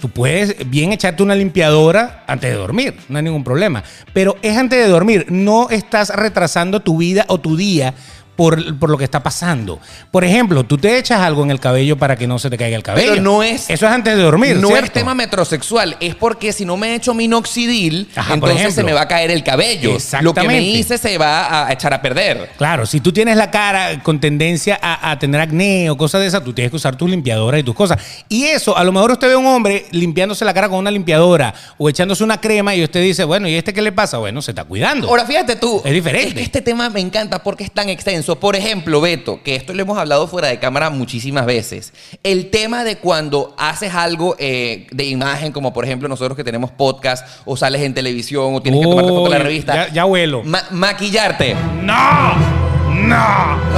[0.00, 3.82] tú puedes bien echarte una limpiadora antes de dormir, no hay ningún problema.
[4.12, 7.92] Pero es antes de dormir, no estás retrasando tu vida o tu día.
[8.36, 9.80] Por, por lo que está pasando.
[10.10, 12.76] Por ejemplo, tú te echas algo en el cabello para que no se te caiga
[12.76, 13.10] el cabello.
[13.12, 14.56] Pero no es- Eso es antes de dormir.
[14.56, 14.84] no ¿cierto?
[14.86, 19.02] es tema metrosexual, es porque si no me echo minoxidil, Ajá, entonces se me va
[19.02, 19.92] a caer el cabello.
[20.20, 20.62] Lo que me Exactamente.
[20.62, 22.50] hice se va a echar a perder.
[22.58, 26.26] Claro, si tú tienes la cara con tendencia a, a tener acné o cosas de
[26.26, 27.98] esas, tú tienes que usar tus limpiadoras y tus cosas.
[28.28, 30.90] Y eso, a lo mejor usted ve a un hombre limpiándose la cara con una
[30.90, 34.18] limpiadora o echándose una crema y usted dice, bueno, ¿y este qué le pasa?
[34.18, 35.08] Bueno, se está cuidando.
[35.08, 35.80] Ahora, fíjate tú.
[35.84, 36.34] Es diferente.
[36.34, 38.25] que este tema me encanta porque es tan extenso.
[38.34, 41.92] Por ejemplo, Beto, que esto lo hemos hablado fuera de cámara muchísimas veces.
[42.24, 46.72] El tema de cuando haces algo eh, de imagen, como por ejemplo nosotros que tenemos
[46.72, 49.74] podcast, o sales en televisión, o tienes que tomarte foto en la revista.
[49.74, 50.42] Ya, ya huelo.
[50.42, 51.54] Ma- maquillarte.
[51.82, 52.75] ¡No!
[53.06, 53.16] ¡No!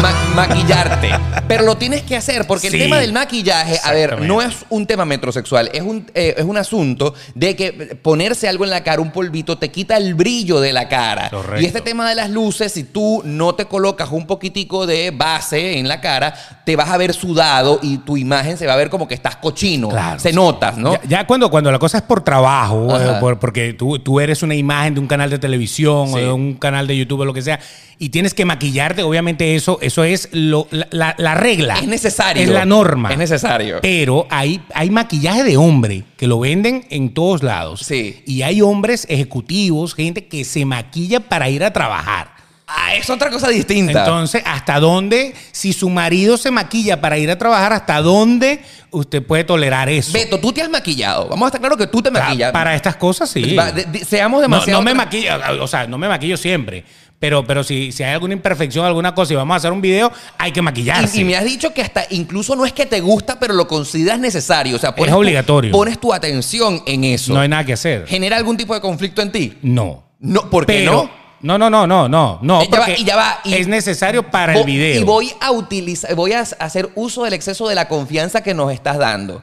[0.01, 1.11] Ma- maquillarte.
[1.47, 2.77] Pero lo tienes que hacer porque Sí.
[2.77, 6.45] el tema del maquillaje, a ver, no es un tema metrosexual, es un, eh, es
[6.45, 7.73] un asunto de que
[8.03, 11.29] ponerse algo en la cara, un polvito, te quita el brillo de la cara.
[11.31, 11.61] Correcto.
[11.63, 15.79] Y este tema de las luces, si tú no te colocas un poquitico de base
[15.79, 18.91] en la cara, te vas a ver sudado y tu imagen se va a ver
[18.91, 19.89] como que estás cochino.
[19.89, 20.21] Claro.
[20.21, 20.93] Se notas, ¿no?
[20.95, 24.43] Ya, ya cuando, cuando la cosa es por trabajo, eh, por- porque tú, tú eres
[24.43, 27.35] una imagen de un canal de televisión o de un canal de YouTube o lo
[27.35, 27.59] que sea,
[28.01, 31.75] y tienes que maquillarte, obviamente eso, eso es lo- la, la- la regla.
[31.79, 32.43] Es necesario.
[32.43, 33.11] Es la norma.
[33.13, 33.79] Es necesario.
[33.83, 37.81] Pero hay, hay maquillaje de hombre que lo venden en todos lados.
[37.81, 38.23] Sí.
[38.27, 42.37] Y hay hombres ejecutivos, gente que se maquilla para ir a trabajar.
[42.71, 44.01] Ah, es otra cosa distinta.
[44.01, 48.61] Entonces, ¿hasta dónde, si su marido se maquilla para ir a trabajar, hasta dónde
[48.91, 50.13] usted puede tolerar eso?
[50.13, 51.29] Beto, tú te has maquillado.
[51.29, 52.53] Vamos a estar claro que tú te O sea, maquillas.
[52.53, 53.55] Para estas cosas, sí.
[53.55, 54.81] Va, de- de- seamos No, demasiado.
[54.81, 55.31] no me maquillo,
[55.63, 56.85] o sea, no me maquillo siempre.
[57.21, 60.13] Pero, pero si, si hay alguna imperfección, alguna cosa y vamos a hacer un video,
[60.39, 61.19] hay que maquillarse.
[61.19, 63.67] Y, y me has dicho que hasta incluso no es que te gusta, pero lo
[63.67, 64.77] consideras necesario.
[64.77, 65.73] O sea, pones Es tu- obligatorio.
[65.73, 67.35] pones tu atención en eso.
[67.35, 68.07] No hay nada que hacer.
[68.07, 69.59] ¿Genera algún tipo de conflicto en ti?
[69.63, 70.05] No.
[70.21, 71.11] No, ¿por qué Pero, no?
[71.41, 72.63] No, no, no, no, no, no.
[72.63, 75.01] Eh, ya va, porque y ya va, y- es necesario para el video.
[75.01, 78.73] Y voy a utilizar, voy a hacer uso del exceso de la confianza que nos
[78.73, 79.43] estás dando.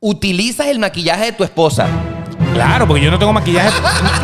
[0.00, 1.88] Utilizas el maquillaje de tu esposa.
[2.54, 3.70] Claro, porque yo no tengo maquillaje,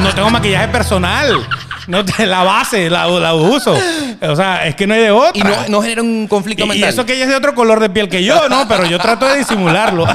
[0.00, 1.46] no tengo maquillaje personal.
[1.86, 3.76] No te, la base la, la uso.
[4.22, 5.32] O sea, es que no hay de otra.
[5.34, 6.88] Y no, no genera un conflicto Y- y mental.
[6.90, 8.66] eso que ella es de otro color de piel que yo, ¿no?
[8.68, 10.06] Pero yo trato de disimularlo.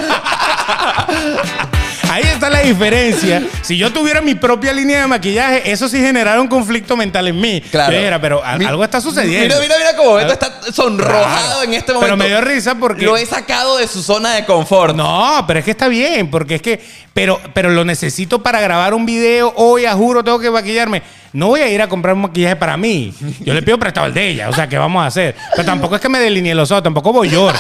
[2.11, 3.41] Ahí está la diferencia.
[3.65, 7.41] Si yo tuviera mi propia línea de maquillaje, eso sí generara un conflicto mental en
[7.41, 7.61] mí.
[7.71, 7.91] Claro.
[7.91, 9.55] Yo dijera, pero a- Mi- algo está sucediendo.
[9.59, 11.63] Mira, mira, mira cómo Beto está sonrojado Claro.
[11.63, 12.17] en este Pero momento.
[12.17, 14.95] me dio risa porque- Lo he sacado de su zona de confort.
[14.95, 16.79] No, pero es que está bien, porque es que,
[17.15, 19.51] pero, pero lo necesito para grabar un video.
[19.55, 21.01] Hoy, a juro, tengo que maquillarme.
[21.33, 23.13] No voy a ir a comprar un maquillaje para mí.
[23.41, 24.47] Yo le pido prestado el de ella.
[24.49, 25.35] O sea, ¿qué vamos a hacer?
[25.55, 27.51] Pero tampoco es que me delinee los ojos, tampoco voy yo.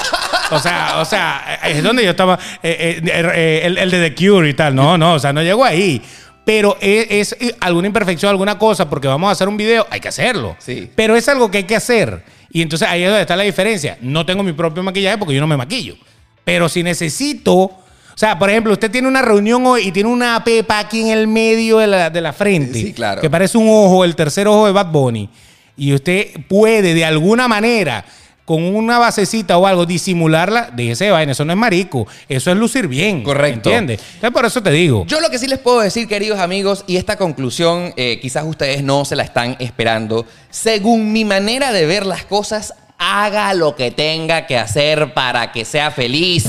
[0.51, 4.15] O sea, o sea, es donde yo estaba, eh, eh, eh, el, el de The
[4.15, 4.75] Cure y tal.
[4.75, 6.01] No, no, o sea, no llego ahí.
[6.45, 10.09] Pero es, es alguna imperfección, alguna cosa, porque vamos a hacer un video, hay que
[10.09, 10.55] hacerlo.
[10.59, 10.89] Sí.
[10.95, 12.23] Pero es algo que hay que hacer.
[12.51, 13.97] Y entonces ahí es donde está la diferencia.
[14.01, 15.95] No tengo mi propio maquillaje porque yo no me maquillo.
[16.43, 17.53] Pero si necesito.
[17.53, 21.09] O sea, por ejemplo, usted tiene una reunión hoy y tiene una pepa aquí en
[21.09, 22.79] el medio de la, de la frente.
[22.79, 23.19] Sí, claro.
[23.19, 25.29] Que parece un ojo, el tercer ojo de Bad Bunny.
[25.75, 28.05] Y usted puede de alguna manera,
[28.45, 30.69] con una basecita o algo, disimularla.
[30.71, 31.31] Déjese de vaina.
[31.31, 32.07] Eso no es marico.
[32.29, 33.23] Eso es lucir bien.
[33.23, 33.69] Correcto.
[33.69, 33.99] ¿Entiendes?
[34.15, 35.05] Entonces, por eso te digo.
[35.07, 38.83] Yo lo que sí les puedo decir, queridos amigos, y esta conclusión eh, quizás ustedes
[38.83, 43.91] no se la están esperando, según mi manera de ver las cosas, haga lo que
[43.91, 46.45] tenga que hacer para que sea feliz.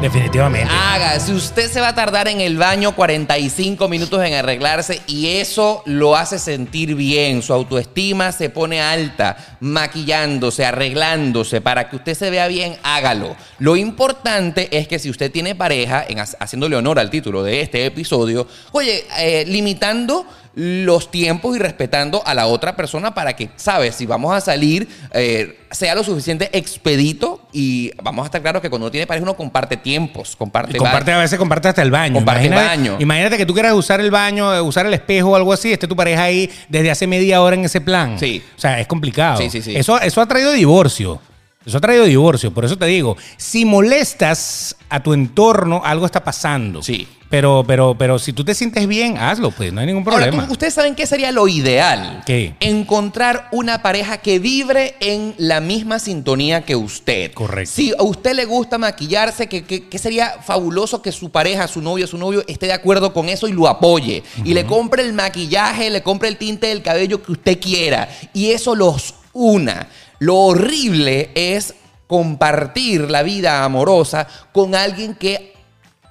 [0.00, 0.68] Definitivamente.
[0.70, 5.28] Haga, si usted se va a tardar en el baño 45 minutos en arreglarse y
[5.38, 12.14] eso lo hace sentir bien, su autoestima se pone alta, maquillándose, arreglándose, para que usted
[12.14, 13.36] se vea bien, hágalo.
[13.58, 17.62] Lo importante es que si usted tiene pareja, en, ha- haciéndole honor al título de
[17.62, 20.26] este episodio, oye, eh, limitando
[20.56, 23.94] los tiempos y respetando a la otra persona para que, ¿sabes?
[23.94, 28.70] Si vamos a salir, eh, sea lo suficiente expedito y vamos a estar claros que
[28.70, 30.78] cuando uno tiene pareja uno comparte tiempos, comparte...
[30.78, 32.14] Y comparte, a veces comparte hasta el baño.
[32.14, 32.96] Comparte imagínate, baño.
[32.98, 35.86] Imagínate que tú quieras usar el baño, eh, usar el espejo o algo así, esté
[35.86, 38.18] tu pareja ahí desde hace media hora en ese plan.
[38.18, 38.42] Sí.
[38.56, 39.36] O sea, es complicado.
[39.36, 39.76] Sí, sí, sí.
[39.76, 41.20] Eso, eso ha traído divorcio.
[41.66, 42.54] Eso ha traído divorcio.
[42.54, 46.82] Por eso te digo, si molestas a tu entorno, algo está pasando.
[46.82, 47.08] Sí.
[47.28, 50.48] Pero, pero, pero si tú te sientes bien, hazlo, pues no hay ningún Ahora, problema.
[50.48, 52.22] ¿ustedes saben qué sería lo ideal?
[52.24, 52.54] ¿Qué?
[52.60, 57.32] Encontrar una pareja que vibre en la misma sintonía que usted.
[57.32, 57.72] Correcto.
[57.74, 61.82] Si a usted le gusta maquillarse, que, que- que sería fabuloso que su pareja, su
[61.82, 64.22] novio, su novio esté de acuerdo con eso y lo apoye.
[64.44, 68.08] Y le compre el maquillaje, le compre el tinte del cabello que usted quiera.
[68.34, 69.88] Y eso los una.
[70.18, 71.74] Lo horrible es
[72.06, 75.54] compartir la vida amorosa con alguien que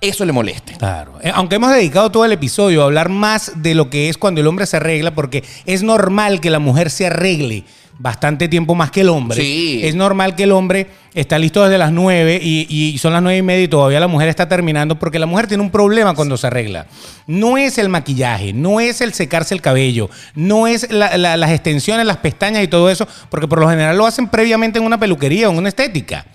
[0.02, 0.74] eso le moleste.
[0.74, 1.14] Claro.
[1.22, 4.42] Eh, Aunque hemos dedicado todo el episodio a hablar más de lo que es cuando
[4.42, 7.64] el hombre se arregla, porque es normal que la mujer se arregle
[7.98, 9.40] bastante tiempo más que el hombre.
[9.42, 9.80] Sí.
[9.84, 13.38] Es normal que el hombre está listo desde las 9 y, y son las 9
[13.38, 16.36] y media y todavía la mujer está terminando porque la mujer tiene un problema cuando
[16.36, 16.88] se arregla.
[17.26, 21.52] No es el maquillaje, no es el secarse el cabello, no es la- la- las
[21.52, 25.00] extensiones, las pestañas y todo eso, porque por lo general lo hacen previamente en una
[25.00, 26.26] peluquería o en una estética.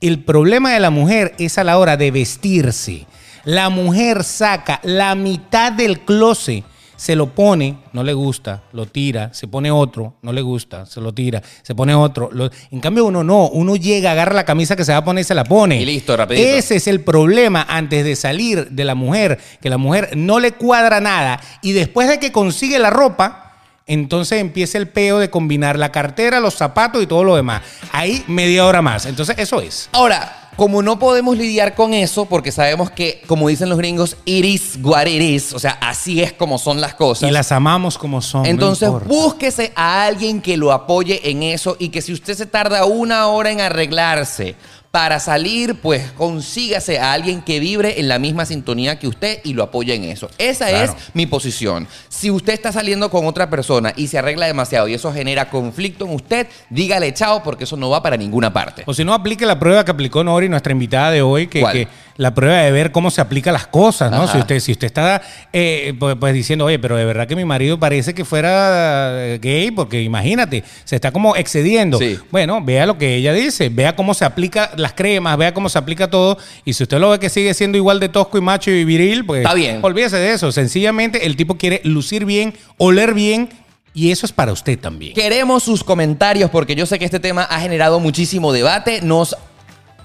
[0.00, 3.06] El problema de la mujer es a la hora de vestirse.
[3.44, 6.64] La mujer saca la mitad del closet,
[7.02, 11.00] se lo pone, no le gusta, lo tira, se pone otro, no le gusta, se
[11.00, 12.30] lo tira, se pone otro.
[12.32, 15.22] lo- En cambio uno no, uno llega, agarra la camisa que se va a poner
[15.22, 15.82] y se la pone.
[15.82, 16.46] Y listo, rapidito.
[16.48, 20.52] Ese es el problema antes de salir de la mujer, que la mujer no le
[20.52, 23.56] cuadra nada y después de que consigue la ropa,
[23.88, 27.62] entonces empieza el peo de combinar la cartera, los zapatos y todo lo demás.
[27.90, 29.06] Ahí media hora más.
[29.06, 29.88] Entonces eso es.
[29.90, 34.44] Ahora, como no podemos lidiar con eso, porque sabemos que, como dicen los gringos, it
[34.44, 37.28] is what it is, o sea, así es como son las cosas.
[37.28, 38.46] Y las amamos como son.
[38.46, 42.84] Entonces, búsquese a alguien que lo apoye en eso y que si usted se tarda
[42.84, 44.56] una hora en arreglarse
[44.92, 49.54] para salir, pues consígase a alguien que vibre en la misma sintonía que usted y
[49.54, 50.28] lo apoye en eso.
[50.36, 50.92] Esa Claro.
[50.92, 51.88] es mi posición.
[52.10, 56.04] Si usted está saliendo con otra persona y se arregla demasiado y eso genera conflicto
[56.04, 58.82] en usted, dígale chao porque eso no va para ninguna parte.
[58.84, 62.34] O si no, aplique la prueba que aplicó Nori, nuestra invitada de hoy, que, la
[62.34, 64.24] prueba de ver cómo se aplican las cosas, ¿no?
[64.24, 64.32] Ajá.
[64.32, 65.22] Si usted, si usted está
[65.52, 69.38] eh, pues, pues diciendo, oye, pero de verdad que mi marido parece que fuera eh,
[69.40, 71.98] gay, porque imagínate, se está como excediendo.
[71.98, 72.18] Sí.
[72.30, 75.78] Bueno, vea lo que ella dice, vea cómo se aplica las cremas, vea cómo se
[75.78, 78.70] aplica todo, y si usted lo ve que sigue siendo igual de tosco y macho
[78.70, 79.78] y viril, pues Está bien.
[79.82, 80.52] olvídese de eso.
[80.52, 83.48] Sencillamente el tipo quiere lucir bien, oler bien,
[83.94, 85.12] y eso es para usted también.
[85.14, 89.00] Queremos sus comentarios porque yo sé que este tema ha generado muchísimo debate.
[89.02, 89.36] Nos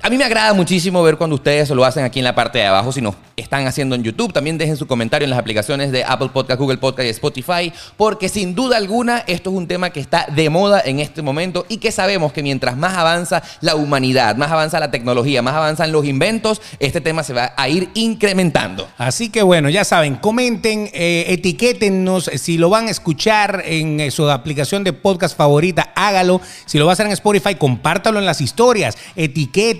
[0.01, 2.65] A mí me agrada muchísimo ver cuando ustedes lo hacen aquí en la parte de
[2.65, 2.91] abajo.
[2.91, 6.29] Si nos están haciendo en YouTube, también dejen su comentario en las aplicaciones de Apple
[6.33, 10.27] Podcast, Google Podcast y Spotify, porque sin duda alguna esto es un tema que está
[10.33, 14.51] de moda en este momento y que sabemos que mientras más avanza la humanidad, más
[14.51, 18.87] avanza la tecnología, más avanzan los inventos, este tema se va a ir incrementando.
[18.97, 22.31] Así que bueno, ya saben, comenten, eh, etiquétennos.
[22.35, 26.41] Si lo van a escuchar en eh, su aplicación de podcast favorita, hágalo.
[26.65, 28.97] Si lo va a hacer en Spotify, compártalo en las historias.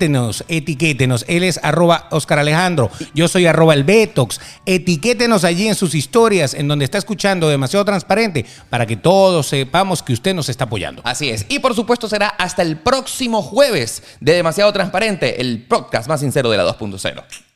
[0.08, 1.26] Etiquétenos, etiquétenos.
[1.28, 2.90] Él es arroba Oscar Alejandro.
[3.14, 4.40] Yo soy arroba el Betox.
[4.66, 10.02] Etiquétenos allí en sus historias, en donde está escuchando demasiado transparente, para que todos sepamos
[10.02, 11.02] que usted nos está apoyando.
[11.04, 11.46] Así es.
[11.50, 16.50] Y por supuesto será hasta el próximo jueves de Demasiado Transparente, el podcast más sincero
[16.50, 17.47] de la 2.0.